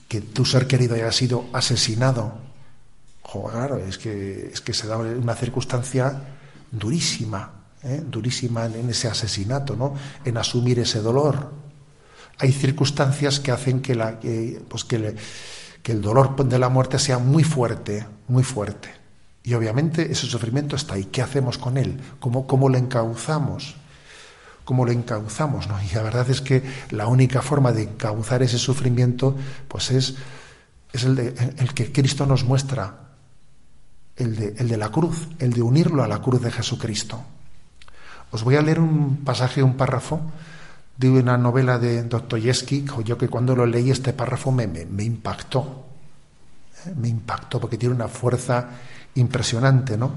[0.08, 2.45] que tu ser querido haya sido asesinado
[3.86, 6.22] es que, es que se da una circunstancia
[6.70, 8.02] durísima, ¿eh?
[8.06, 9.94] durísima en ese asesinato, ¿no?
[10.24, 11.52] en asumir ese dolor.
[12.38, 14.18] Hay circunstancias que hacen que, la,
[14.68, 15.16] pues que,
[15.84, 18.90] el dolor de la muerte sea muy fuerte, muy fuerte.
[19.42, 21.04] Y obviamente ese sufrimiento está ahí.
[21.04, 22.00] ¿Qué hacemos con él?
[22.18, 23.76] ¿Cómo, cómo lo encauzamos?
[24.64, 25.68] ¿Cómo lo encauzamos?
[25.68, 25.80] ¿no?
[25.80, 29.36] Y la verdad es que la única forma de encauzar ese sufrimiento
[29.68, 30.16] pues es,
[30.92, 33.05] es el que Cristo nos muestra
[34.16, 37.22] el de, la cruz, el de unirlo a la cruz de Jesucristo.
[38.30, 40.20] Os voy a leer un pasaje, un párrafo
[40.96, 45.86] de una novela de Dostoyevsky, yo que cuando lo leí este párrafo me, me, impactó,
[46.86, 46.94] ¿eh?
[46.96, 48.70] me impactó porque tiene una fuerza
[49.14, 50.12] impresionante, ¿no?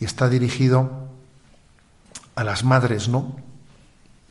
[0.00, 1.08] Y está dirigido
[2.34, 3.36] a las madres, ¿no?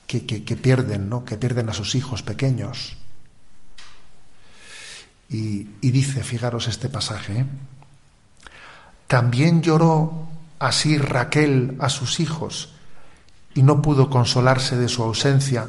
[0.05, 1.23] Que, que, que pierden, ¿no?
[1.23, 2.97] Que pierden a sus hijos pequeños.
[5.29, 7.45] Y, y dice, fijaros este pasaje, ¿eh?
[9.11, 12.69] También lloró así Raquel a sus hijos
[13.53, 15.67] y no pudo consolarse de su ausencia,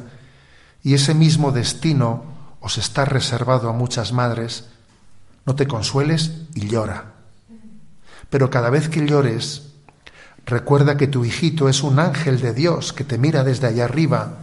[0.81, 2.23] y ese mismo destino
[2.61, 4.69] os está reservado a muchas madres,
[5.45, 7.15] no te consueles y llora.
[8.29, 9.73] Pero cada vez que llores,
[10.45, 14.37] recuerda que tu hijito es un ángel de Dios que te mira desde allá arriba,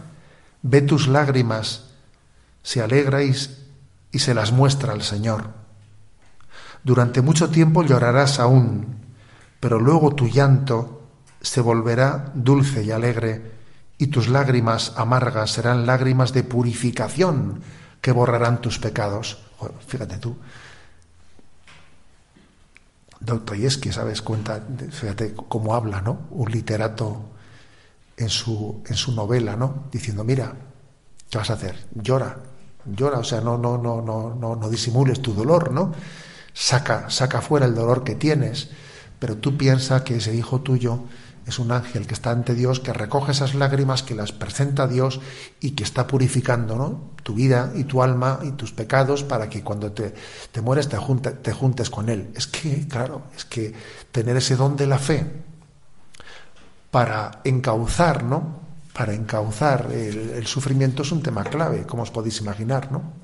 [0.61, 1.85] ve tus lágrimas,
[2.61, 3.35] se alegra y,
[4.11, 5.60] y se las muestra al Señor.
[6.83, 8.97] Durante mucho tiempo llorarás aún,
[9.59, 11.01] pero luego tu llanto
[11.41, 13.59] se volverá dulce y alegre,
[13.97, 17.61] y tus lágrimas amargas serán lágrimas de purificación
[18.01, 19.37] que borrarán tus pecados.
[19.87, 20.35] fíjate tú.
[23.19, 24.23] Dostoyevsky, ¿sabes?
[24.23, 24.59] Cuenta,
[24.89, 26.21] fíjate cómo habla, ¿no?
[26.31, 27.21] Un literato
[28.17, 29.83] en su, en su novela, ¿no?
[29.91, 30.51] Diciendo, mira,
[31.29, 31.87] ¿qué vas a hacer?
[31.93, 32.37] Llora,
[32.85, 35.93] llora, o sea, no, no, no, no, no, no disimules tu dolor, ¿no?
[36.53, 38.69] Saca, saca fuera el dolor que tienes,
[39.19, 41.03] pero tú piensas que ese hijo tuyo
[41.45, 44.87] es un ángel que está ante Dios, que recoge esas lágrimas, que las presenta a
[44.87, 45.19] Dios
[45.59, 47.11] y que está purificando ¿no?
[47.23, 50.13] tu vida y tu alma y tus pecados para que cuando te,
[50.51, 52.29] te mueres te, te juntes con Él.
[52.35, 53.73] Es que, claro, es que
[54.11, 55.25] tener ese don de la fe
[56.91, 58.61] para encauzar, ¿no?
[58.93, 63.20] Para encauzar el, el sufrimiento es un tema clave, como os podéis imaginar, ¿no?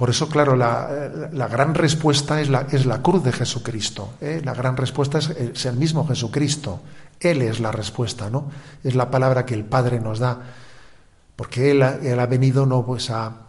[0.00, 4.14] Por eso, claro, la, gran respuesta es la, es la, cruz de Jesucristo.
[4.22, 4.40] ¿eh?
[4.42, 6.80] La gran respuesta es, el mismo Jesucristo.
[7.20, 8.50] Él es la respuesta, ¿no?
[8.82, 10.40] Es la palabra que el Padre nos da.
[11.36, 13.48] Porque Él, él ha venido no pues a,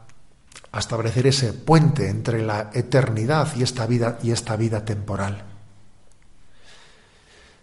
[0.77, 5.41] establecer ese puente entre la eternidad y esta vida, y esta vida temporal.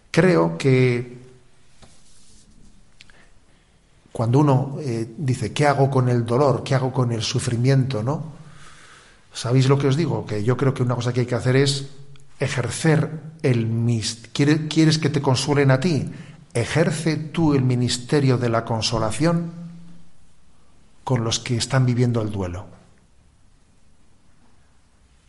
[0.09, 1.15] Creo que
[4.11, 6.63] cuando uno eh, dice, ¿qué hago con el dolor?
[6.63, 8.01] ¿Qué hago con el sufrimiento?
[8.01, 8.38] ¿no?
[9.39, 10.25] ¿Sabéis lo que os digo?
[10.25, 11.87] Que yo creo que una cosa que hay que hacer es
[12.41, 13.69] ejercer el
[14.33, 16.11] ¿Quieres, ¿Quieres que te consuelen a ti?
[16.53, 19.53] Ejerce tú el ministerio de la consolación
[21.05, 22.65] con los que están viviendo el duelo.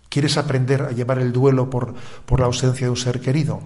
[0.08, 1.94] ¿Quieres aprender a llevar el duelo por,
[2.26, 3.60] por la ausencia de un ser querido?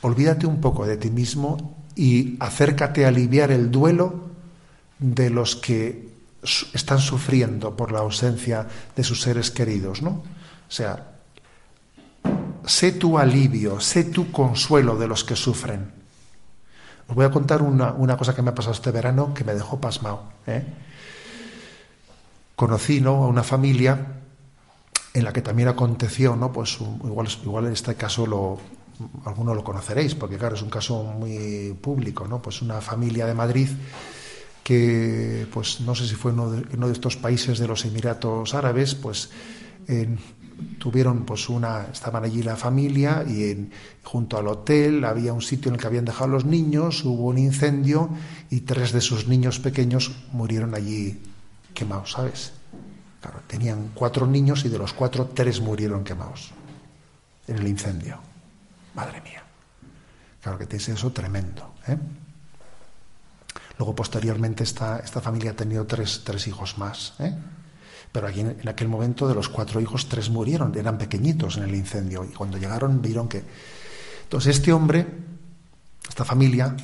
[0.00, 4.30] Olvídate un poco de ti mismo y acércate a aliviar el duelo
[4.98, 6.09] de los que
[6.42, 8.66] están sufriendo por la ausencia
[8.96, 10.10] de sus seres queridos, ¿no?
[10.10, 11.10] O sea,
[12.64, 15.92] sé tu alivio, sé tu consuelo de los que sufren.
[17.08, 19.80] Os voy a contar una, cosa que me ha pasado este verano que me dejó
[19.80, 20.22] pasmado.
[20.46, 20.64] ¿eh?
[22.54, 23.24] Conocí ¿no?
[23.24, 24.20] a una familia
[25.12, 26.52] en la que también aconteció, ¿no?
[26.52, 28.60] Pues igual, igual en este caso lo,
[29.24, 32.40] algunos lo conoceréis, porque claro, es un caso muy público, ¿no?
[32.40, 33.68] Pues una familia de Madrid
[34.70, 38.54] que pues no sé si fue uno de, uno de estos países de los Emiratos
[38.54, 39.28] Árabes, pues
[40.78, 43.68] tuvieron pues una estaban allí la familia y
[44.04, 47.38] junto al hotel había un sitio en el que habían dejado los niños, hubo un
[47.38, 48.10] incendio
[48.48, 51.20] y tres de sus niños pequeños murieron allí
[51.74, 52.52] quemados, ¿sabes?
[53.20, 56.52] Claro, tenían cuatro niños y de los cuatro tres murieron quemados
[57.48, 58.20] en el incendio.
[58.94, 59.42] Madre mía.
[60.40, 61.96] Claro que es eso tremendo, ¿eh?
[63.80, 67.14] Luego, posteriormente, esta, esta familia ha tenido tres, tres hijos más.
[67.18, 67.34] ¿eh?
[68.12, 71.74] Pero aquí, en, aquel momento, de los cuatro hijos, tres murieron, eran pequeñitos en el
[71.74, 72.22] incendio.
[72.22, 73.42] Y cuando llegaron, vieron que.
[74.24, 75.06] Entonces, este hombre,
[76.06, 76.76] esta familia,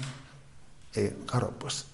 [0.94, 1.84] eh, claro, pues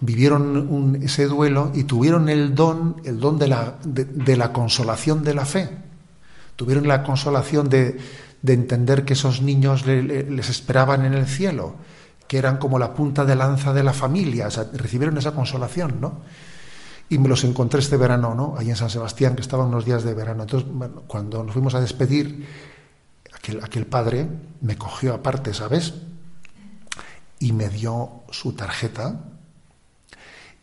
[0.00, 5.34] vivieron ese duelo y tuvieron el don, el don de la, de, la consolación de
[5.34, 5.70] la fe.
[6.56, 7.98] Tuvieron la consolación de,
[8.42, 11.76] de entender que esos niños les esperaban en el cielo
[12.32, 16.22] que eran como la punta de lanza de la familia, recibieron esa consolación, ¿no?
[17.10, 18.54] Y me los encontré este verano, ¿no?
[18.56, 20.44] Ahí en San Sebastián, que estaban unos días de verano.
[20.44, 20.66] Entonces,
[21.06, 22.48] cuando nos fuimos a despedir,
[23.34, 24.26] aquel, aquel padre
[24.62, 25.92] me cogió aparte, ¿sabes?
[27.38, 29.20] Y me dio su tarjeta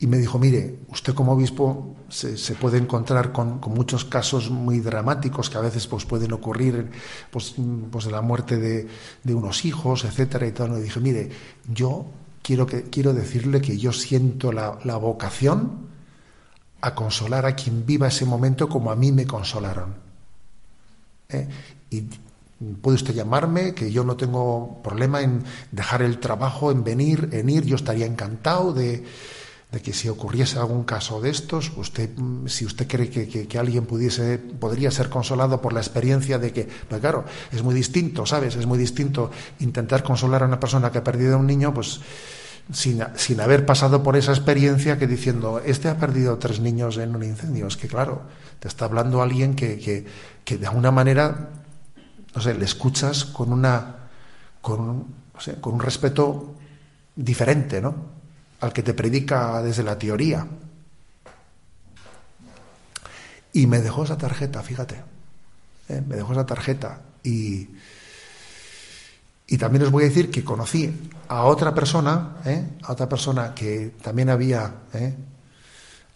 [0.01, 5.49] y me dijo, mire, usted como obispo se, puede encontrar con, muchos casos muy dramáticos
[5.49, 6.89] que a veces pues, pueden ocurrir,
[7.29, 7.55] pues,
[7.91, 8.87] pues de la muerte de,
[9.33, 10.77] unos hijos, etcétera, y tal.
[10.77, 11.29] Y dije, mire,
[11.69, 12.05] yo
[12.41, 15.89] quiero, que, quiero decirle que yo siento la, la vocación
[16.79, 19.95] a consolar a quien viva ese momento como a mí me consolaron.
[21.27, 21.45] ¿eh?
[21.89, 22.05] Y
[22.81, 25.43] puede usted llamarme, que yo no tengo problema en
[25.73, 29.03] dejar el trabajo, en venir, en ir, yo estaría encantado de,
[29.77, 32.09] que si ocurriese algún caso de estos, usted,
[32.47, 36.99] si usted cree que, alguien pudiese, podría ser consolado por la experiencia de que, pues
[36.99, 38.55] claro, es muy distinto, ¿sabes?
[38.55, 42.01] Es muy distinto intentar consolar a una persona que ha perdido a un niño, pues
[42.73, 47.15] sin, sin haber pasado por esa experiencia que diciendo, este ha perdido tres niños en
[47.15, 47.67] un incendio.
[47.67, 48.23] Es que, claro,
[48.59, 50.05] te está hablando alguien que, que,
[50.43, 51.49] que de alguna manera
[52.35, 53.95] no sé, le escuchas con una
[54.61, 55.05] con,
[55.61, 56.55] con un respeto
[57.15, 58.18] diferente, ¿no?
[58.61, 60.45] Al que te predica desde la teoría.
[63.53, 64.95] Y me dejó esa tarjeta, fíjate.
[65.87, 66.03] ¿eh?
[66.05, 67.01] Me dejó esa tarjeta.
[67.23, 67.69] Y,
[69.47, 72.77] y también os voy a decir que conocí a otra persona, ¿eh?
[72.83, 75.15] a otra persona que también había, ¿eh?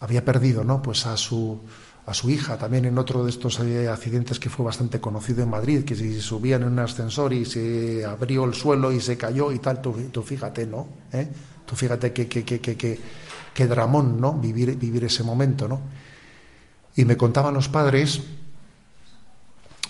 [0.00, 0.80] había perdido, ¿no?
[0.80, 1.60] Pues a su,
[2.06, 5.48] a su hija también en otro de estos eh, accidentes que fue bastante conocido en
[5.48, 9.52] Madrid, que si subían en un ascensor y se abrió el suelo y se cayó
[9.52, 10.86] y tal, tú, fíjate, ¿no?
[11.12, 11.28] ¿Eh?
[11.64, 14.34] Tú fíjate que, que, dramón, ¿no?
[14.34, 15.80] Vivir, vivir ese momento, ¿no?
[16.94, 18.20] Y me contaban los padres,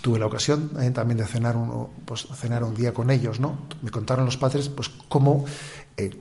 [0.00, 3.58] tuve la ocasión eh, también de cenar un, pues, cenar un día con ellos, ¿no?
[3.82, 5.46] Me contaron los padres, pues, cómo,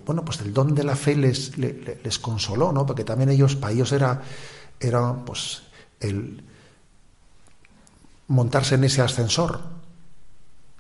[0.08, 2.84] bueno, pues el don de la fe les, les, consoló, ¿no?
[2.84, 4.24] Porque también ellos, para ellos era,
[4.80, 5.62] era pues,
[6.04, 6.44] el
[8.28, 9.60] montarse en ese ascensor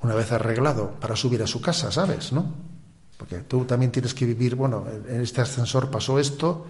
[0.02, 2.34] una vez arreglado para subir a su casa, ¿sabes?
[2.34, 2.46] ¿No?
[3.18, 6.66] Porque tú también tienes que vivir, bueno, en este ascensor pasó esto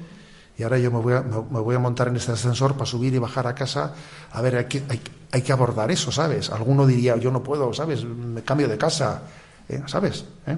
[0.58, 3.14] y ahora yo me voy a, me voy a montar en este ascensor para subir
[3.14, 3.94] y bajar a casa.
[4.32, 4.84] A ver, hay que,
[5.32, 6.52] hay, que abordar eso, ¿sabes?
[6.52, 8.06] Alguno diría, yo no puedo, ¿sabes?
[8.06, 9.24] Me cambio de casa,
[9.68, 9.82] ¿eh?
[9.88, 10.26] ¿sabes?
[10.46, 10.56] ¿Eh?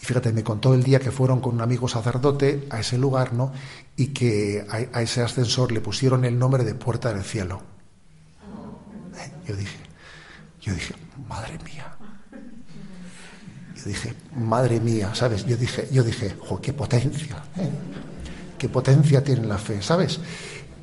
[0.00, 3.34] Y fíjate, me contó el día que fueron con un amigo sacerdote a ese lugar,
[3.34, 3.52] ¿no?
[3.96, 7.60] Y que a, ese ascensor le pusieron el nombre de Puerta del Cielo.
[9.46, 9.78] Yo dije,
[10.60, 10.94] yo dije,
[11.28, 11.96] madre mía.
[13.76, 15.44] Yo dije, madre mía, ¿sabes?
[15.44, 17.70] Yo dije, yo dije, jo, qué potencia, ¿eh?
[18.56, 20.20] qué potencia tiene la fe, ¿sabes?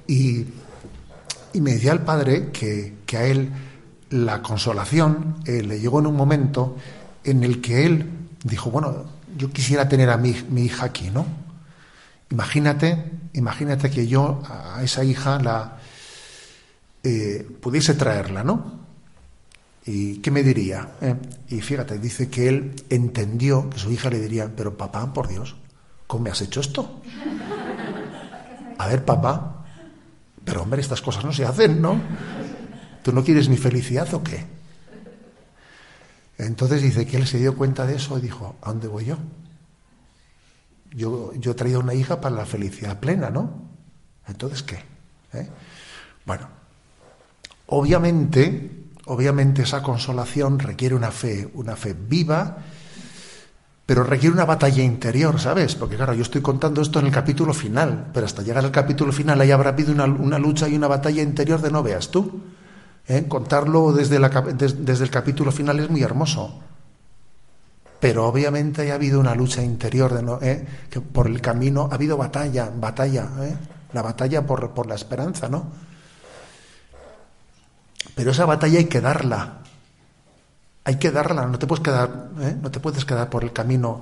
[0.08, 0.46] Y,
[1.54, 3.52] y me decía el padre que, que, a él
[4.10, 6.76] la consolación eh, le llegó en un momento
[7.24, 9.06] en el que él dijo, bueno,
[9.38, 11.26] yo quisiera tener a mi, hija aquí, ¿no?
[12.30, 15.78] Imagínate, imagínate que yo a esa hija la
[17.04, 18.88] eh, pudiese traerla, ¿no?
[19.86, 20.96] ¿Y qué me diría?
[21.00, 21.16] Eh,
[21.50, 25.56] y fíjate, dice que él entendió que su hija le diría, pero papá, por Dios,
[26.06, 27.02] ¿cómo me has hecho esto?
[28.78, 29.66] A ver, papá,
[30.44, 32.00] pero hombre, estas cosas no se hacen, ¿no?
[33.04, 34.57] ¿Tú no quieres mi felicidad o qué?
[36.38, 39.18] Entonces dice que él se dio cuenta de eso y dijo, ¿a dónde voy yo?
[40.92, 43.68] Yo, yo he traído una hija para la felicidad plena, ¿no?
[44.28, 44.80] Entonces, ¿qué?
[45.34, 45.50] ¿Eh?
[46.26, 46.48] Bueno,
[47.68, 52.58] obviamente, obviamente esa consolación requiere una fe, una fe viva,
[53.86, 55.76] pero requiere una batalla interior, ¿sabes?
[55.76, 59.12] Porque claro, yo estoy contando esto en el capítulo final, pero hasta llegar al capítulo
[59.12, 62.42] final ahí habrá habido una, una lucha y una batalla interior de no veas tú.
[63.08, 63.26] ¿Eh?
[63.28, 66.60] Contarlo desde, desde el capítulo final es muy hermoso.
[68.00, 70.66] Pero obviamente ha habido una lucha interior de no, ¿eh?
[70.90, 73.58] que por el camino ha habido batalla, batalla, ¿eh?
[73.94, 75.66] la batalla por, la esperanza, ¿no?
[78.14, 79.60] Pero esa batalla hay que darla,
[80.84, 82.30] hay que darla, no te puedes quedar,
[82.62, 84.02] no te puedes quedar por el camino,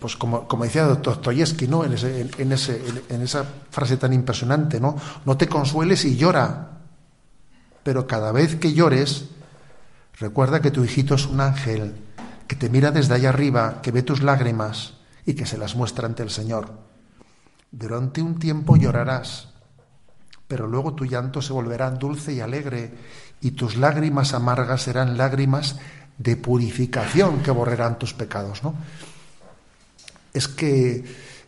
[0.00, 1.84] pues como, como decía Dostoyevsky, ¿no?
[1.84, 4.96] En, ese, en, ese, en, esa frase tan impresionante, ¿no?
[5.24, 6.73] No te consueles y llora,
[7.84, 9.26] pero cada vez que llores,
[10.18, 11.94] recuerda que tu hijito es un ángel,
[12.48, 16.06] que te mira desde allá arriba, que ve tus lágrimas y que se las muestra
[16.06, 16.72] ante el Señor.
[17.70, 19.48] Durante un tiempo llorarás,
[20.48, 22.94] pero luego tu llanto se volverá dulce y alegre,
[23.40, 25.76] y tus lágrimas amargas serán lágrimas
[26.16, 28.62] de purificación que borrarán tus pecados.
[28.62, 28.74] ¿no?
[30.32, 31.04] Es que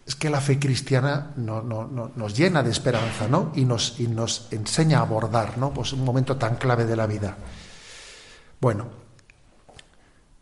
[0.06, 3.50] es que la fe cristiana no, nos llena de esperanza ¿no?
[3.56, 3.98] y, nos,
[4.52, 5.74] enseña a abordar ¿no?
[5.74, 7.36] pues un momento tan clave de la vida.
[8.60, 8.86] Bueno,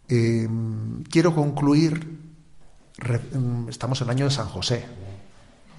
[0.07, 2.21] em, quiero concluir,
[3.33, 4.85] em, estamos en el año de San José,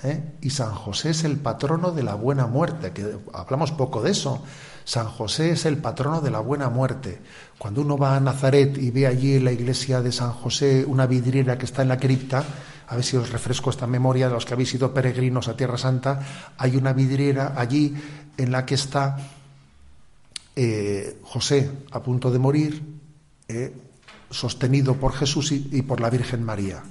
[0.04, 0.34] ¿eh?
[0.42, 4.44] y San José es el patrono de la buena muerte, que hablamos poco de eso.
[4.84, 7.22] San José es el patrono de la buena muerte.
[7.58, 11.06] Cuando uno va a Nazaret y ve allí en la iglesia de San José una
[11.06, 12.44] vidriera que está en la cripta,
[12.88, 15.78] a ver si os refresco esta memoria de los que habéis sido peregrinos a Tierra
[15.78, 16.20] Santa,
[16.58, 17.96] hay una vidriera allí
[18.38, 19.18] en la que está
[20.56, 22.82] eh, José a punto de morir,
[23.48, 23.74] eh,
[24.30, 26.84] sostenido por Jesús y, por la Virgen María.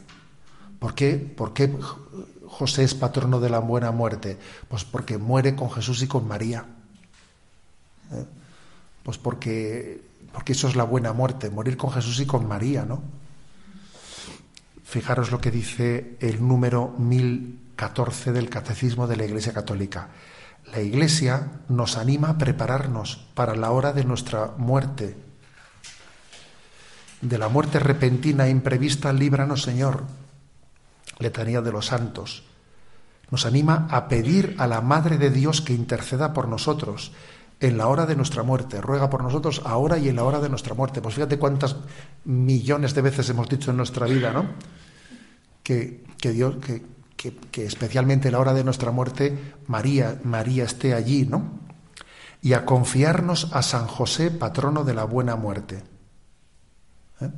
[0.79, 1.17] ¿Por qué?
[1.17, 1.75] ¿Por qué
[2.47, 4.39] José es patrono de la buena muerte?
[4.69, 6.65] Pues porque muere con Jesús y con María.
[8.13, 8.25] ¿eh?
[9.03, 13.03] Pues porque, porque eso es la buena muerte, morir con Jesús y con María, ¿no?
[14.85, 20.11] Fijaros lo que dice el número 1014 del Catecismo de la Iglesia Católica.
[20.73, 25.17] La Iglesia nos anima a prepararnos para la hora de nuestra muerte.
[27.23, 30.05] De la muerte repentina e imprevista, líbranos, Señor.
[31.19, 32.45] Letanía de los Santos.
[33.31, 37.13] Nos anima a pedir a la Madre de Dios que interceda por nosotros
[37.65, 38.81] en la hora de nuestra muerte.
[38.83, 41.01] Ruega por nosotros ahora y en la hora de nuestra muerte.
[41.01, 41.77] Pues fíjate cuántas
[42.25, 44.51] millones de veces hemos dicho en nuestra vida, ¿no?
[45.63, 51.59] Que, Dios, que, especialmente en la hora de nuestra muerte María, María esté allí, ¿no?
[52.43, 55.83] Y a confiarnos a San José, patrono de la buena muerte.
[57.23, 57.31] ¿Eh?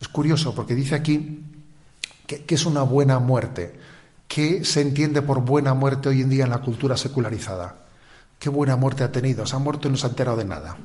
[0.00, 1.44] Es curioso porque dice aquí
[2.28, 3.74] que es una buena muerte.
[4.28, 7.83] ¿Qué se entiende por buena muerte hoy en día en la cultura secularizada?
[8.38, 9.46] ¿Qué buena muerte ha tenido?
[9.46, 10.76] Se ha muerto y no se ha enterado de nada.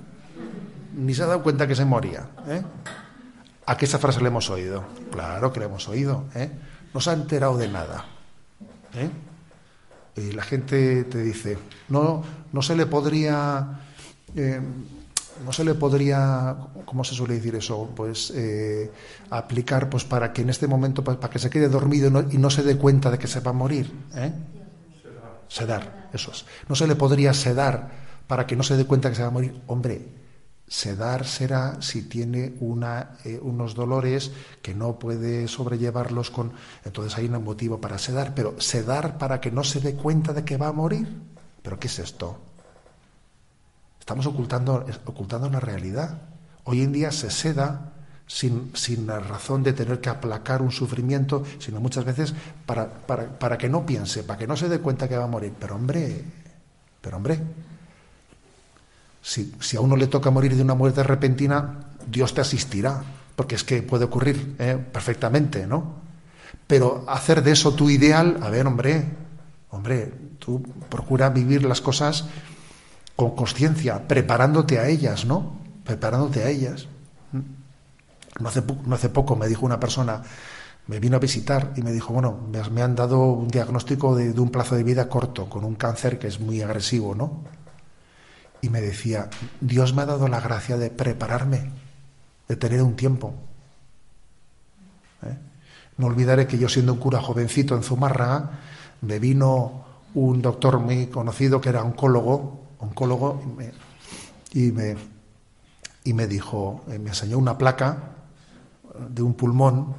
[0.95, 2.28] Ni se ha dado cuenta que se moría.
[2.47, 2.62] ¿eh?
[3.66, 4.84] ¿A qué esa frase le hemos oído?
[5.12, 6.26] Claro que le hemos oído.
[6.36, 6.50] ¿eh?
[6.93, 8.06] no se ha enterado de nada.
[8.95, 9.10] ¿eh?
[10.16, 11.58] Y la gente te dice,
[11.89, 13.80] no, no se le podría,
[14.36, 14.60] eh,
[15.45, 17.89] no se le podría, ¿cómo se suele decir eso?
[17.95, 18.91] Pues eh,
[19.30, 22.64] aplicar, pues para que en este momento, para que se quede dormido y no, se
[22.64, 23.91] dé cuenta de que se va a morir.
[25.50, 26.45] Sedar, eso es.
[26.70, 27.91] No se le podría sedar
[28.28, 29.62] para que no se dé cuenta que se va a morir.
[29.68, 30.08] Hombre,
[30.70, 34.32] Sedar será si tiene una, eh, unos dolores
[34.62, 36.54] que no puede sobrellevarlos con...
[36.86, 40.45] Entonces hay un motivo para sedar, pero sedar para que no se dé cuenta de
[40.45, 41.08] que va a morir.
[41.64, 42.38] ¿Pero qué es esto?
[44.00, 46.22] Estamos ocultando, ocultando la realidad.
[46.66, 47.93] Hoy en día se seda
[48.30, 53.28] sin, sin la razón de tener que aplacar un sufrimiento, sino muchas veces para, para,
[53.28, 55.52] para que no piense, para que no se dé cuenta que va a morir.
[55.60, 56.24] Pero hombre,
[57.02, 57.40] pero hombre,
[59.20, 63.02] si, a uno le toca morir de una muerte repentina, Dios te asistirá,
[63.36, 64.78] porque es que puede ocurrir ¿eh?
[64.78, 65.96] perfectamente, ¿no?
[66.68, 69.06] Pero hacer de eso tu ideal, a ver, hombre,
[69.72, 72.26] hombre, tú procura vivir las cosas
[73.16, 75.58] con conciencia, preparándote a ellas, ¿no?
[75.84, 76.88] Preparándote a ellas.
[78.40, 80.22] No hace, no hace poco me dijo una persona,
[80.88, 82.40] me vino a visitar y me dijo, bueno,
[82.72, 86.18] me, han dado un diagnóstico de, de, un plazo de vida corto, con un cáncer
[86.18, 87.44] que es muy agresivo, ¿no?
[88.62, 89.30] y me decía,
[89.62, 91.72] Dios me ha dado la gracia de prepararme,
[92.48, 93.34] de tener un tiempo.
[95.24, 95.38] ¿Eh?
[95.98, 98.60] No olvidaré que yo siendo un cura jovencito en Zumárraga,
[99.02, 103.42] me vino un doctor muy conocido que era oncólogo, oncólogo
[104.54, 104.96] y me,
[106.04, 108.16] y me dijo, eh, me enseñó una placa
[109.10, 109.95] de un pulmón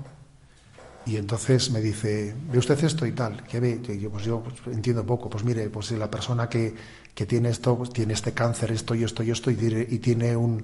[1.06, 3.42] y entonces me dice, ¿ve usted esto y tal?
[3.44, 3.80] ¿Qué ve?
[3.98, 5.30] yo, pues yo pues, entiendo poco.
[5.30, 6.74] Pues mire, pues la persona que,
[7.14, 9.56] que tiene esto, pues tiene este cáncer, esto y esto y esto, y
[9.98, 10.62] tiene, un,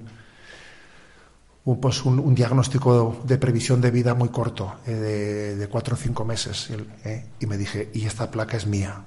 [1.65, 6.23] un, pues un, diagnóstico de previsión de vida muy corto, eh, de, cuatro o cinco
[6.23, 6.69] meses.
[7.03, 9.05] Eh, y me dije, y esta placa es mía.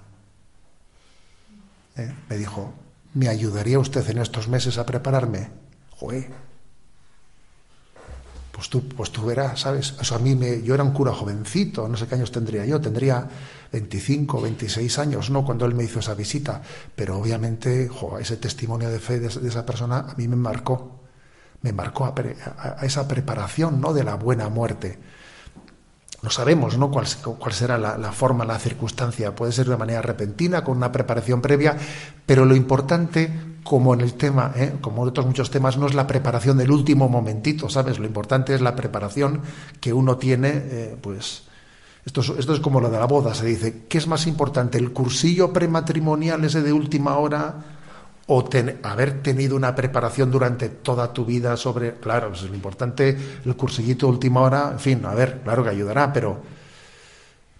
[1.96, 2.74] Eh, me dijo,
[3.14, 5.48] ¿me ayudaría usted en estos meses a prepararme?
[5.90, 6.49] Joder
[8.60, 9.94] pues tú, pues tú verás, ¿sabes?
[9.98, 12.78] Eso a mí me, yo era un cura jovencito, no sé qué años tendría yo,
[12.78, 13.26] tendría
[13.72, 15.46] 25, 26 años, ¿no?
[15.46, 16.60] Cuando él me hizo esa visita,
[16.94, 17.88] pero obviamente,
[18.20, 21.00] ese testimonio de fe de, esa persona a mí me marcó,
[21.62, 23.94] me marcó a, esa preparación, ¿no?
[23.94, 24.98] De la buena muerte.
[26.20, 26.90] No sabemos ¿no?
[26.90, 29.34] Cuál, será la, forma, la circunstancia.
[29.34, 31.78] Puede ser de manera repentina, con una preparación previa,
[32.26, 33.32] pero lo importante
[33.62, 34.74] como en el tema, ¿eh?
[34.80, 37.98] como en otros muchos temas, no es la preparación del último momentito, ¿sabes?
[37.98, 39.42] Lo importante es la preparación
[39.80, 41.44] que uno tiene, eh, pues...
[42.02, 42.22] Esto
[42.54, 46.42] es, como lo de la boda, se dice, ¿qué es más importante, el cursillo prematrimonial
[46.44, 47.56] ese de última hora
[48.26, 48.48] o
[48.84, 53.54] haber tenido una preparación durante toda tu vida sobre, claro, pues es lo importante, el
[53.54, 56.40] cursillito de última hora, en fin, a ver, claro que ayudará, pero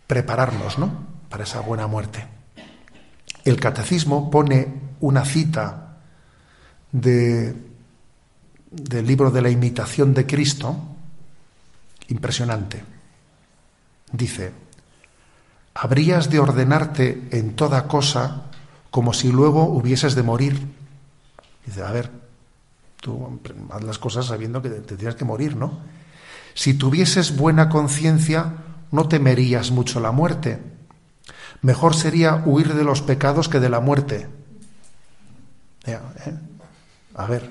[0.07, 0.91] prepararnos, ¿no?
[1.29, 2.27] Para esa buena muerte.
[3.45, 4.69] El catecismo pone
[5.01, 5.90] una cita
[6.93, 7.55] de,
[8.71, 10.77] del libro de la imitación de Cristo,
[12.09, 12.83] impresionante.
[14.13, 14.53] Dice,
[15.75, 18.51] habrías de ordenarte en toda cosa
[18.91, 20.59] como si luego hubieses de morir.
[21.65, 22.11] Dice, a ver,
[23.01, 25.79] tú haz las cosas sabiendo que te tienes que morir, ¿no?
[26.55, 28.55] Si tuvieses buena conciencia,
[28.91, 30.59] no temerías mucho la muerte.
[31.63, 34.27] Mejor sería huir de los pecados que de la muerte.
[35.87, 35.99] ¿eh?
[37.21, 37.43] A ver,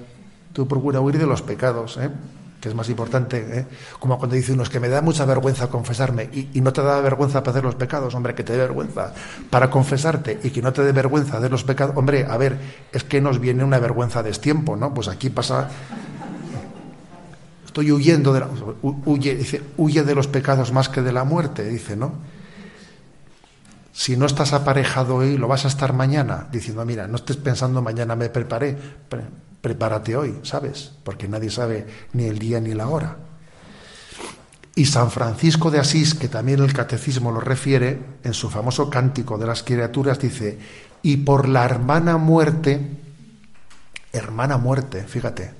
[0.51, 2.09] tú procura huir de los pecados, ¿eh?
[2.59, 3.65] que es más importante, ¿eh?
[3.99, 6.99] como cuando dice uno, es que me da mucha vergüenza confesarme y, no te da
[7.01, 9.13] vergüenza para hacer los pecados, hombre, que te dé vergüenza
[9.49, 12.57] para confesarte y que no te dé vergüenza hacer los pecados, hombre, a ver,
[12.91, 14.93] es que nos viene una vergüenza de tiempo, ¿no?
[14.93, 15.69] Pues aquí pasa,
[17.65, 18.49] estoy huyendo de la,
[18.81, 22.13] huye, dice, huye de los pecados más que de la muerte, dice, ¿no?
[23.93, 27.81] Si no estás aparejado hoy, lo vas a estar mañana, diciendo, mira, no estés pensando
[27.81, 28.77] mañana me preparé,
[29.61, 30.91] prepárate hoy, ¿sabes?
[31.03, 33.17] Porque nadie sabe ni el día ni la hora.
[34.75, 39.37] Y San Francisco de Asís, que también el catecismo lo refiere, en su famoso cántico
[39.37, 40.57] de las criaturas, dice,
[41.01, 42.97] y por la hermana muerte,
[44.13, 45.51] hermana muerte, fíjate,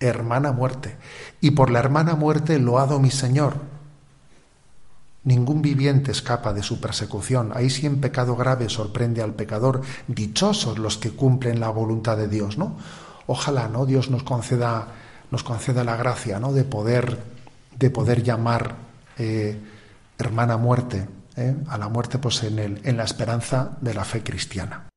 [0.00, 0.96] hermana muerte,
[1.40, 3.73] y por la hermana muerte lo loado mi Señor,
[5.24, 7.52] Ningún viviente escapa de su persecución.
[7.54, 9.80] Ahí sí en pecado grave sorprende al pecador.
[10.06, 12.76] Dichosos los que cumplen la voluntad de Dios, ¿no?
[13.26, 13.86] Ojalá, ¿no?
[13.86, 14.88] Dios nos conceda,
[15.30, 16.52] nos conceda la gracia, ¿no?
[16.52, 17.18] De poder,
[17.78, 18.76] de poder llamar
[19.16, 19.58] eh,
[20.18, 21.56] hermana muerte, ¿eh?
[21.68, 24.88] a la muerte, pues en, el, en la esperanza de la fe cristiana.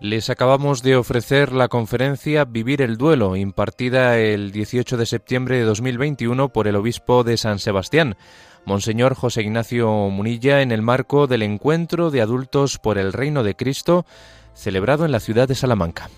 [0.00, 5.64] Les acabamos de ofrecer la conferencia Vivir el Duelo, impartida el 18 de septiembre de
[5.64, 8.16] 2021 por el obispo de San Sebastián,
[8.64, 13.56] Monseñor José Ignacio Munilla, en el marco del encuentro de adultos por el Reino de
[13.56, 14.06] Cristo,
[14.54, 16.08] celebrado en la ciudad de Salamanca.